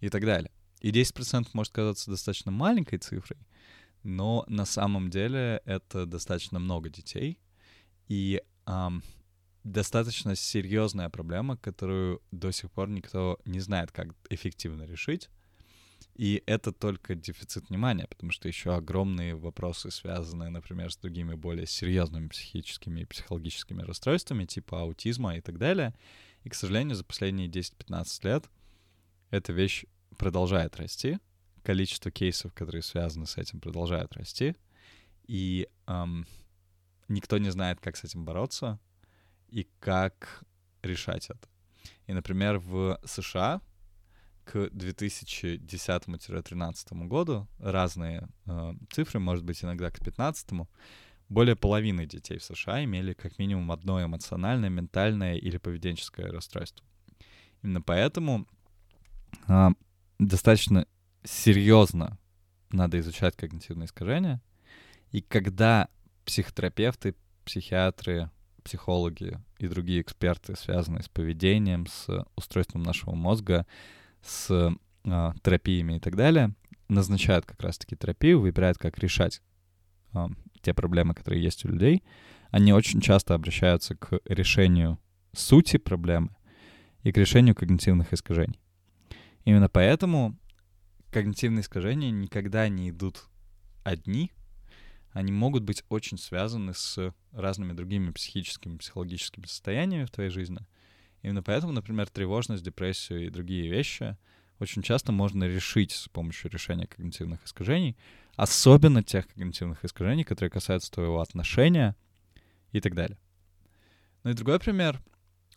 и 0.00 0.08
так 0.08 0.24
далее. 0.24 0.50
И 0.80 0.90
10% 0.90 1.48
может 1.52 1.72
казаться 1.72 2.10
достаточно 2.10 2.50
маленькой 2.50 2.98
цифрой, 2.98 3.38
но 4.02 4.44
на 4.48 4.64
самом 4.64 5.10
деле 5.10 5.62
это 5.64 6.06
достаточно 6.06 6.58
много 6.58 6.88
детей, 6.88 7.38
и 8.08 8.42
эм, 8.66 9.02
достаточно 9.64 10.34
серьезная 10.34 11.08
проблема, 11.10 11.56
которую 11.56 12.22
до 12.30 12.50
сих 12.50 12.70
пор 12.70 12.88
никто 12.88 13.38
не 13.44 13.60
знает, 13.60 13.92
как 13.92 14.14
эффективно 14.30 14.84
решить. 14.84 15.28
И 16.14 16.42
это 16.46 16.72
только 16.72 17.14
дефицит 17.14 17.68
внимания, 17.68 18.06
потому 18.06 18.32
что 18.32 18.48
еще 18.48 18.74
огромные 18.74 19.34
вопросы, 19.34 19.90
связанные, 19.90 20.50
например, 20.50 20.92
с 20.92 20.96
другими 20.96 21.34
более 21.34 21.66
серьезными 21.66 22.28
психическими 22.28 23.00
и 23.00 23.04
психологическими 23.04 23.82
расстройствами, 23.82 24.44
типа 24.44 24.82
аутизма 24.82 25.36
и 25.36 25.40
так 25.40 25.58
далее. 25.58 25.94
И, 26.44 26.48
к 26.48 26.54
сожалению, 26.54 26.96
за 26.96 27.04
последние 27.04 27.48
10-15 27.48 28.26
лет 28.26 28.50
эта 29.30 29.52
вещь 29.52 29.84
продолжает 30.16 30.76
расти. 30.76 31.18
Количество 31.62 32.10
кейсов, 32.10 32.52
которые 32.54 32.82
связаны 32.82 33.26
с 33.26 33.36
этим, 33.36 33.60
продолжает 33.60 34.12
расти. 34.14 34.56
И 35.26 35.68
эм, 35.86 36.26
никто 37.08 37.38
не 37.38 37.50
знает, 37.50 37.80
как 37.80 37.96
с 37.96 38.04
этим 38.04 38.24
бороться 38.24 38.78
и 39.50 39.66
как 39.80 40.44
решать 40.82 41.30
это. 41.30 41.48
И, 42.06 42.12
например, 42.12 42.58
в 42.58 43.00
США 43.04 43.60
к 44.44 44.56
2010-2013 44.56 47.06
году, 47.06 47.48
разные 47.58 48.28
э, 48.46 48.74
цифры, 48.90 49.20
может 49.20 49.44
быть, 49.44 49.62
иногда 49.62 49.90
к 49.90 50.00
2015, 50.00 50.66
более 51.28 51.54
половины 51.54 52.06
детей 52.06 52.38
в 52.38 52.44
США 52.44 52.82
имели 52.82 53.12
как 53.12 53.38
минимум 53.38 53.70
одно 53.70 54.02
эмоциональное, 54.02 54.68
ментальное 54.68 55.36
или 55.36 55.58
поведенческое 55.58 56.32
расстройство. 56.32 56.84
Именно 57.62 57.82
поэтому 57.82 58.48
э, 59.46 59.68
достаточно 60.18 60.88
серьезно 61.22 62.18
надо 62.70 62.98
изучать 62.98 63.36
когнитивные 63.36 63.86
искажения. 63.86 64.42
И 65.12 65.20
когда 65.20 65.88
психотерапевты, 66.24 67.14
психиатры, 67.44 68.30
психологи 68.60 69.38
и 69.58 69.68
другие 69.68 70.00
эксперты, 70.02 70.56
связанные 70.56 71.02
с 71.02 71.08
поведением, 71.08 71.86
с 71.86 72.24
устройством 72.36 72.82
нашего 72.82 73.14
мозга, 73.14 73.66
с 74.22 74.50
э, 74.50 75.32
терапиями 75.42 75.96
и 75.96 76.00
так 76.00 76.16
далее, 76.16 76.54
назначают 76.88 77.46
как 77.46 77.60
раз-таки 77.62 77.96
терапию, 77.96 78.40
выбирают, 78.40 78.78
как 78.78 78.98
решать 78.98 79.42
э, 80.14 80.28
те 80.62 80.74
проблемы, 80.74 81.14
которые 81.14 81.42
есть 81.42 81.64
у 81.64 81.68
людей, 81.68 82.02
они 82.50 82.72
очень 82.72 83.00
часто 83.00 83.34
обращаются 83.34 83.94
к 83.94 84.20
решению 84.24 84.98
сути 85.32 85.76
проблемы 85.76 86.30
и 87.02 87.12
к 87.12 87.16
решению 87.16 87.54
когнитивных 87.54 88.12
искажений. 88.12 88.60
Именно 89.44 89.68
поэтому 89.68 90.36
когнитивные 91.10 91.62
искажения 91.62 92.10
никогда 92.10 92.68
не 92.68 92.90
идут 92.90 93.28
одни, 93.84 94.32
они 95.12 95.32
могут 95.32 95.62
быть 95.62 95.84
очень 95.88 96.18
связаны 96.18 96.74
с 96.74 97.12
разными 97.32 97.72
другими 97.72 98.10
психическими, 98.10 98.76
психологическими 98.76 99.46
состояниями 99.46 100.04
в 100.04 100.10
твоей 100.10 100.30
жизни— 100.30 100.58
Именно 101.22 101.42
поэтому, 101.42 101.72
например, 101.72 102.08
тревожность, 102.08 102.62
депрессию 102.62 103.26
и 103.26 103.30
другие 103.30 103.68
вещи 103.68 104.16
очень 104.58 104.82
часто 104.82 105.12
можно 105.12 105.44
решить 105.44 105.92
с 105.92 106.08
помощью 106.08 106.50
решения 106.50 106.86
когнитивных 106.86 107.44
искажений, 107.44 107.96
особенно 108.36 109.02
тех 109.02 109.26
когнитивных 109.28 109.84
искажений, 109.84 110.24
которые 110.24 110.50
касаются 110.50 110.90
твоего 110.90 111.20
отношения 111.20 111.96
и 112.72 112.80
так 112.80 112.94
далее. 112.94 113.18
Ну 114.22 114.30
и 114.30 114.34
другой 114.34 114.60
пример, 114.60 115.02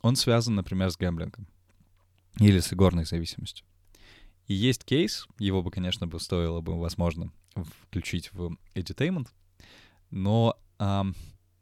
он 0.02 0.16
связан, 0.16 0.56
например, 0.56 0.90
с 0.90 0.98
гэмблингом 0.98 1.48
или 2.40 2.60
с 2.60 2.72
игорной 2.74 3.06
зависимостью. 3.06 3.66
И 4.48 4.54
есть 4.54 4.84
кейс, 4.84 5.28
его 5.40 5.62
бы, 5.62 5.72
конечно, 5.72 6.08
бы 6.08 6.20
стоило 6.20 6.60
бы, 6.62 6.78
возможно, 6.78 7.32
включить 7.56 8.32
в 8.34 8.58
edutainment, 8.74 9.30
но 10.14 10.56
эм, 10.78 11.16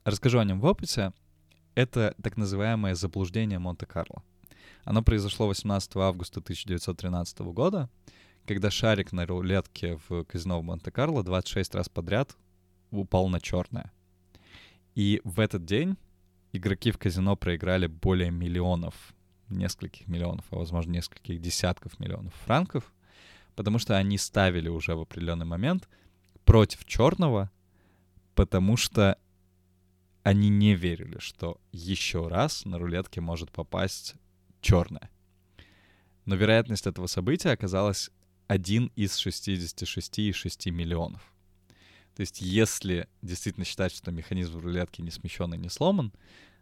расскажу 0.04 0.40
о 0.40 0.44
нем 0.44 0.60
в 0.60 0.66
опыте, 0.66 1.14
это 1.74 2.14
так 2.22 2.36
называемое 2.36 2.96
заблуждение 2.96 3.60
Монте-Карло. 3.60 4.24
Оно 4.84 5.02
произошло 5.02 5.48
18 5.48 5.96
августа 5.96 6.42
1913 6.42 7.40
года, 7.54 7.90
когда 8.46 8.70
шарик 8.70 9.14
на 9.14 9.26
рулетке 9.26 9.98
в 10.10 10.26
казино 10.26 10.60
в 10.60 10.64
Монте-Карло 10.64 11.24
26 11.24 11.76
раз 11.76 11.88
подряд 11.88 12.36
упал 12.92 13.30
на 13.30 13.40
черное. 13.40 13.90
И 14.96 15.22
в 15.24 15.40
этот 15.40 15.64
день 15.64 15.96
игроки 16.52 16.92
в 16.92 16.98
казино 16.98 17.38
проиграли 17.38 17.88
более 17.88 18.32
миллионов, 18.32 19.14
нескольких 19.48 20.10
миллионов, 20.10 20.44
а 20.50 20.58
возможно 20.58 20.92
нескольких 20.92 21.40
десятков 21.40 21.98
миллионов 22.02 22.34
франков, 22.44 22.92
потому 23.56 23.80
что 23.80 23.96
они 23.96 24.18
ставили 24.18 24.68
уже 24.68 24.96
в 24.96 25.02
определенный 25.02 25.46
момент 25.46 25.88
против 26.44 26.84
черного, 26.84 27.50
потому 28.36 28.78
что 28.78 29.18
они 30.24 30.50
не 30.50 30.76
верили, 30.76 31.18
что 31.20 31.60
еще 31.72 32.28
раз 32.28 32.66
на 32.66 32.78
рулетке 32.78 33.22
может 33.22 33.52
попасть 33.52 34.16
черное. 34.62 35.10
Но 36.26 36.36
вероятность 36.36 36.88
этого 36.88 37.08
события 37.08 37.52
оказалась 37.52 38.12
один 38.48 38.92
из 38.96 39.18
66,6 39.26 40.72
миллионов. 40.72 41.22
То 42.16 42.22
есть 42.22 42.42
если 42.42 43.08
действительно 43.22 43.66
считать, 43.66 43.94
что 43.94 44.12
механизм 44.12 44.60
рулетки 44.60 45.02
не 45.02 45.12
смещен 45.12 45.54
и 45.54 45.58
не 45.58 45.70
сломан, 45.70 46.14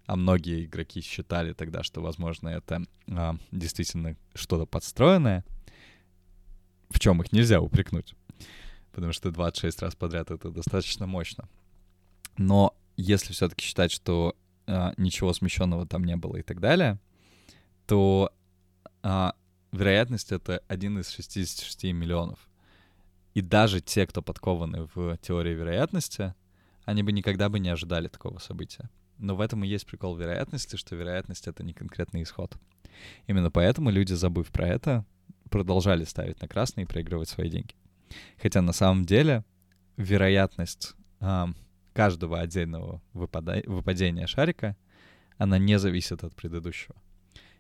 а 0.06 0.16
многие 0.16 0.66
игроки 0.66 1.02
считали 1.02 1.54
тогда, 1.54 1.84
что, 1.84 2.02
возможно, 2.02 2.50
это 2.50 2.84
а, 3.12 3.36
действительно 3.52 4.16
что-то 4.34 4.66
подстроенное, 4.66 5.44
в 6.90 7.00
чем 7.00 7.22
их 7.22 7.32
нельзя 7.32 7.62
упрекнуть, 7.62 8.16
потому 8.92 9.14
что 9.14 9.32
26 9.32 9.82
раз 9.82 9.96
подряд 9.96 10.32
это 10.32 10.50
достаточно 10.50 11.06
мощно. 11.06 11.48
Но 12.40 12.74
если 12.96 13.34
все-таки 13.34 13.66
считать, 13.66 13.92
что 13.92 14.34
а, 14.66 14.94
ничего 14.96 15.34
смещенного 15.34 15.86
там 15.86 16.06
не 16.06 16.16
было 16.16 16.38
и 16.38 16.42
так 16.42 16.62
далее, 16.62 16.98
то 17.86 18.32
а, 19.04 19.36
вероятность 19.74 20.32
это 20.32 20.64
один 20.70 20.98
из 21.00 21.10
66 21.10 21.84
миллионов. 21.92 22.40
И 23.34 23.42
даже 23.42 23.82
те, 23.82 24.08
кто 24.08 24.22
подкованы 24.22 24.88
в 24.96 25.18
теории 25.18 25.54
вероятности, 25.54 26.34
они 26.86 27.04
бы 27.04 27.12
никогда 27.12 27.50
бы 27.50 27.60
не 27.60 27.68
ожидали 27.68 28.08
такого 28.08 28.40
события. 28.40 28.90
Но 29.18 29.36
в 29.36 29.42
этом 29.42 29.66
и 29.66 29.68
есть 29.68 29.86
прикол 29.86 30.16
вероятности, 30.16 30.78
что 30.78 30.96
вероятность— 30.96 31.46
это 31.50 31.62
не 31.62 31.74
конкретный 31.74 32.24
исход. 32.24 32.56
Именно 33.28 33.52
поэтому 33.52 33.90
люди, 33.90 34.14
забыв 34.14 34.48
про 34.48 34.66
это, 34.66 35.06
продолжали 35.50 36.06
ставить 36.06 36.42
на 36.42 36.48
красный 36.48 36.84
и 36.84 36.88
проигрывать 36.88 37.28
свои 37.28 37.50
деньги. 37.50 37.76
Хотя 38.42 38.62
на 38.62 38.72
самом 38.72 39.06
деле 39.06 39.44
вероятность 39.98 40.96
каждого 42.00 42.40
отдельного 42.40 43.02
выпада- 43.14 43.70
выпадения 43.70 44.26
шарика, 44.26 44.78
она 45.38 45.58
не 45.58 45.78
зависит 45.78 46.24
от 46.24 46.34
предыдущего. 46.34 46.96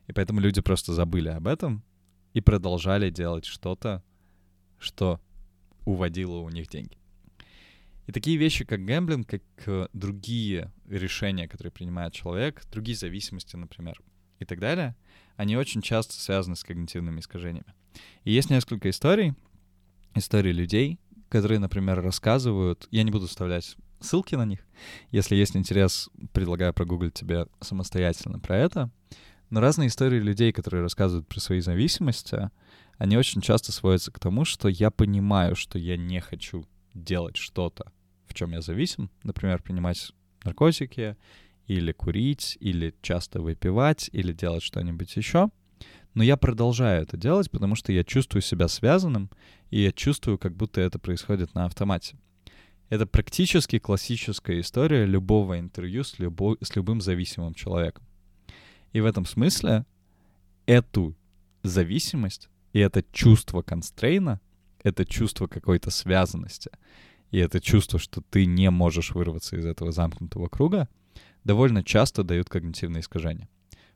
И 0.07 0.13
поэтому 0.13 0.39
люди 0.39 0.61
просто 0.61 0.93
забыли 0.93 1.27
об 1.27 1.45
этом 1.45 1.83
и 2.31 2.39
продолжали 2.39 3.09
делать 3.09 3.43
что-то, 3.43 4.01
что 4.77 5.19
уводило 5.83 6.37
у 6.37 6.49
них 6.49 6.69
деньги. 6.69 6.97
И 8.07 8.13
такие 8.13 8.37
вещи, 8.37 8.63
как 8.63 8.85
гэмблинг, 8.85 9.27
как 9.27 9.43
э, 9.65 9.87
другие 9.91 10.71
решения, 10.87 11.49
которые 11.49 11.73
принимает 11.73 12.13
человек, 12.13 12.63
другие 12.71 12.97
зависимости, 12.97 13.57
например, 13.57 14.01
и 14.39 14.45
так 14.45 14.61
далее, 14.61 14.95
они 15.35 15.57
очень 15.57 15.81
часто 15.81 16.13
связаны 16.13 16.55
с 16.55 16.63
когнитивными 16.63 17.19
искажениями. 17.19 17.73
И 18.23 18.31
есть 18.31 18.49
несколько 18.49 18.89
историй, 18.89 19.33
истории 20.15 20.53
людей, 20.53 20.97
которые, 21.27 21.59
например, 21.59 22.01
рассказывают, 22.01 22.87
я 22.89 23.03
не 23.03 23.11
буду 23.11 23.27
вставлять 23.27 23.75
ссылки 23.99 24.35
на 24.35 24.45
них, 24.45 24.59
если 25.11 25.35
есть 25.35 25.55
интерес, 25.55 26.09
предлагаю 26.33 26.73
прогуглить 26.73 27.13
тебе 27.13 27.47
самостоятельно 27.61 28.39
про 28.39 28.57
это, 28.57 28.91
но 29.49 29.59
разные 29.59 29.87
истории 29.87 30.19
людей, 30.19 30.51
которые 30.51 30.83
рассказывают 30.83 31.27
про 31.27 31.39
свои 31.39 31.59
зависимости, 31.59 32.49
они 32.97 33.17
очень 33.17 33.41
часто 33.41 33.71
сводятся 33.71 34.11
к 34.11 34.19
тому, 34.19 34.45
что 34.45 34.67
я 34.67 34.91
понимаю, 34.91 35.55
что 35.55 35.79
я 35.79 35.97
не 35.97 36.19
хочу 36.19 36.65
делать 36.93 37.37
что-то, 37.37 37.91
в 38.27 38.33
чем 38.33 38.51
я 38.51 38.61
зависим, 38.61 39.09
например, 39.23 39.61
принимать 39.61 40.11
наркотики, 40.43 41.15
или 41.69 41.91
курить, 41.91 42.57
или 42.59 42.95
часто 43.01 43.41
выпивать, 43.41 44.09
или 44.11 44.33
делать 44.33 44.63
что-нибудь 44.63 45.15
еще. 45.15 45.49
Но 46.15 46.23
я 46.23 46.35
продолжаю 46.35 47.03
это 47.03 47.15
делать, 47.15 47.51
потому 47.51 47.75
что 47.75 47.91
я 47.91 48.03
чувствую 48.03 48.41
себя 48.41 48.67
связанным, 48.67 49.29
и 49.69 49.81
я 49.81 49.91
чувствую, 49.91 50.39
как 50.39 50.55
будто 50.55 50.81
это 50.81 50.97
происходит 50.97 51.53
на 51.53 51.65
автомате. 51.65 52.17
Это 52.89 53.05
практически 53.05 53.77
классическая 53.77 54.59
история 54.59 55.05
любого 55.05 55.59
интервью 55.59 56.03
с, 56.03 56.17
любо, 56.17 56.57
с 56.61 56.75
любым 56.75 57.01
зависимым 57.01 57.53
человеком. 57.53 58.03
И 58.93 58.99
в 58.99 59.05
этом 59.05 59.25
смысле 59.25 59.85
эту 60.65 61.15
зависимость 61.61 62.49
и 62.73 62.79
это 62.79 63.03
чувство 63.11 63.61
констрейна, 63.61 64.41
это 64.83 65.05
чувство 65.05 65.47
какой-то 65.47 65.91
связанности, 65.91 66.71
и 67.31 67.37
это 67.37 67.59
чувство, 67.59 67.99
что 67.99 68.21
ты 68.21 68.45
не 68.45 68.69
можешь 68.71 69.11
вырваться 69.11 69.55
из 69.55 69.65
этого 69.65 69.91
замкнутого 69.91 70.47
круга, 70.47 70.87
довольно 71.43 71.83
часто 71.83 72.23
дают 72.23 72.49
когнитивные 72.49 73.01
искажения. 73.01 73.49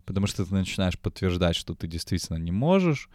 Потому 0.06 0.28
что 0.28 0.46
ты 0.46 0.54
начинаешь 0.54 1.00
подтверждать, 1.00 1.56
что 1.56 1.74
ты 1.74 1.88
действительно 1.88 2.38
не 2.38 2.52
можешь, 2.52 3.10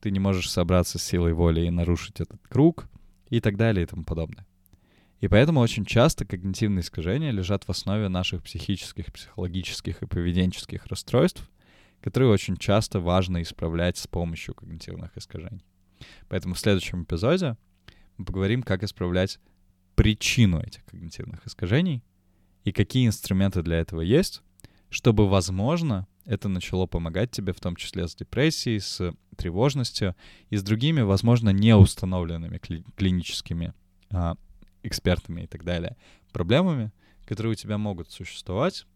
ты 0.00 0.10
не 0.10 0.20
можешь 0.20 0.50
собраться 0.50 0.98
с 0.98 1.02
силой 1.02 1.32
воли 1.32 1.62
и 1.62 1.70
нарушить 1.70 2.20
этот 2.20 2.40
круг, 2.46 2.88
и 3.30 3.40
так 3.40 3.56
далее 3.56 3.84
и 3.84 3.86
тому 3.86 4.04
подобное. 4.04 4.46
И 5.24 5.28
поэтому 5.28 5.60
очень 5.60 5.86
часто 5.86 6.26
когнитивные 6.26 6.82
искажения 6.82 7.30
лежат 7.30 7.64
в 7.64 7.70
основе 7.70 8.08
наших 8.10 8.42
психических, 8.42 9.10
психологических 9.10 10.02
и 10.02 10.06
поведенческих 10.06 10.84
расстройств, 10.84 11.48
которые 12.02 12.30
очень 12.30 12.58
часто 12.58 13.00
важно 13.00 13.40
исправлять 13.40 13.96
с 13.96 14.06
помощью 14.06 14.54
когнитивных 14.54 15.16
искажений. 15.16 15.64
Поэтому 16.28 16.52
в 16.52 16.58
следующем 16.58 17.04
эпизоде 17.04 17.56
мы 18.18 18.26
поговорим, 18.26 18.62
как 18.62 18.82
исправлять 18.82 19.40
причину 19.94 20.60
этих 20.60 20.84
когнитивных 20.84 21.46
искажений 21.46 22.04
и 22.64 22.72
какие 22.72 23.06
инструменты 23.06 23.62
для 23.62 23.78
этого 23.78 24.02
есть, 24.02 24.42
чтобы, 24.90 25.26
возможно, 25.26 26.06
это 26.26 26.50
начало 26.50 26.84
помогать 26.84 27.30
тебе, 27.30 27.54
в 27.54 27.60
том 27.60 27.76
числе 27.76 28.08
с 28.08 28.14
депрессией, 28.14 28.78
с 28.78 29.14
тревожностью 29.38 30.16
и 30.50 30.58
с 30.58 30.62
другими, 30.62 31.00
возможно, 31.00 31.48
неустановленными 31.48 32.58
кли- 32.58 32.84
клиническими 32.94 33.72
а, 34.10 34.36
экспертами 34.84 35.42
и 35.42 35.46
так 35.46 35.64
далее 35.64 35.96
проблемами, 36.32 36.92
которые 37.26 37.52
у 37.52 37.54
тебя 37.54 37.78
могут 37.78 38.10
существовать, 38.10 38.86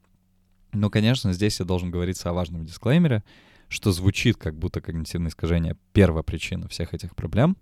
но, 0.73 0.91
конечно, 0.91 1.33
здесь 1.33 1.61
я 1.61 1.65
должен 1.65 1.91
говориться 1.91 2.29
о 2.29 2.35
важном 2.35 2.67
дисклеймере, 2.67 3.25
что 3.69 3.93
звучит 3.93 4.37
как 4.37 4.57
будто 4.59 4.81
когнитивное 4.81 5.31
искажение— 5.31 5.77
первая 5.93 6.23
причина 6.23 6.69
всех 6.69 6.95
этих 6.95 7.15
проблем, 7.15 7.57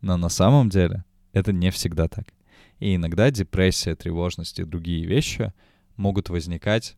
но 0.00 0.16
на 0.16 0.28
самом 0.28 0.68
деле 0.68 1.04
это 1.32 1.52
не 1.52 1.70
всегда 1.70 2.08
так. 2.08 2.32
И 2.78 2.96
иногда 2.96 3.30
депрессия, 3.30 3.94
тревожность 3.94 4.58
и 4.58 4.64
другие 4.64 5.06
вещи 5.06 5.52
могут 5.96 6.28
возникать 6.28 6.96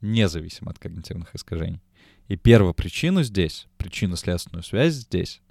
независимо 0.00 0.70
от 0.70 0.78
когнитивных 0.78 1.34
искажений. 1.34 1.82
И 2.28 2.36
первую 2.36 2.74
причину 2.74 3.22
здесь, 3.22 3.66
причинно-следственную 3.76 4.62
связь 4.62 4.94
здесь, 4.94 5.42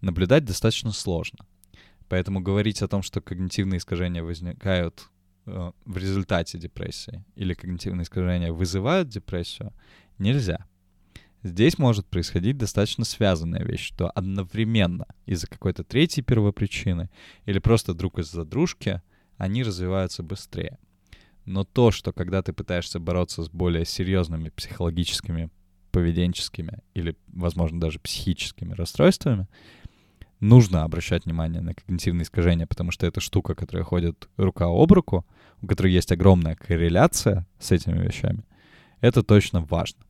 наблюдать 0.00 0.44
достаточно 0.44 0.92
сложно. 0.92 1.47
Поэтому 2.08 2.40
говорить 2.40 2.82
о 2.82 2.88
том, 2.88 3.02
что 3.02 3.20
когнитивные 3.20 3.78
искажения 3.78 4.22
возникают 4.22 5.08
Э, 5.48 5.72
в 5.86 5.96
результате 5.96 6.58
депрессии 6.58 7.24
или 7.34 7.54
когнитивные 7.54 8.02
искажения 8.02 8.52
вызывают 8.52 9.08
депрессию, 9.08 9.72
нельзя. 10.18 10.66
Здесь 11.42 11.78
может 11.78 12.06
происходить 12.06 12.58
достаточно 12.58 13.04
связанная 13.04 13.62
вещь, 13.62 13.86
что 13.86 14.10
одновременно 14.10 15.06
из-за 15.24 15.46
какой-то 15.46 15.84
третьей 15.84 16.22
первопричины 16.22 17.08
или 17.46 17.60
просто 17.60 17.94
друг 17.94 18.18
из-за 18.18 18.44
дружки 18.44 19.00
они 19.38 19.62
развиваются 19.62 20.22
быстрее. 20.22 20.78
Но 21.46 21.64
то, 21.64 21.92
что 21.92 22.12
когда 22.12 22.42
ты 22.42 22.52
пытаешься 22.52 23.00
бороться 23.00 23.42
с 23.42 23.48
более 23.48 23.86
серьезными 23.86 24.50
психологическими, 24.50 25.48
поведенческими 25.92 26.80
или, 26.92 27.16
возможно, 27.28 27.80
даже 27.80 28.00
психическими 28.00 28.74
расстройствами, 28.74 29.48
нужно 30.40 30.84
обращать 30.84 31.24
внимание 31.24 31.60
на 31.60 31.74
когнитивные 31.74 32.22
искажения, 32.22 32.66
потому 32.66 32.90
что 32.90 33.06
это 33.06 33.20
штука, 33.20 33.54
которая 33.54 33.84
ходит 33.84 34.28
рука 34.36 34.66
об 34.66 34.92
руку, 34.92 35.26
у 35.62 35.66
которой 35.66 35.92
есть 35.92 36.12
огромная 36.12 36.54
корреляция 36.54 37.46
с 37.58 37.72
этими 37.72 37.98
вещами. 37.98 38.44
Это 39.00 39.22
точно 39.22 39.60
важно. 39.62 40.04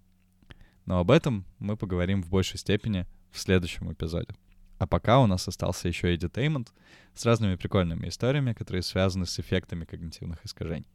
Но 0.87 0.99
об 0.99 1.11
этом 1.11 1.45
мы 1.59 1.77
поговорим 1.77 2.23
в 2.23 2.31
большей 2.31 2.59
степени 2.59 3.07
в 3.31 3.39
следующем 3.39 3.93
эпизоде. 3.93 4.35
А 4.79 4.87
пока 4.87 5.21
у 5.21 5.27
нас 5.27 5.47
остался 5.49 5.89
еще 5.89 6.15
и 6.15 6.17
edutainment 6.17 6.69
с 7.15 7.27
разными 7.27 7.57
прикольными 7.57 8.09
историями, 8.09 8.53
которые 8.53 8.83
связаны 8.83 9.27
с 9.27 9.39
эффектами 9.39 9.85
когнитивных 9.85 10.45
искажений. 10.45 10.89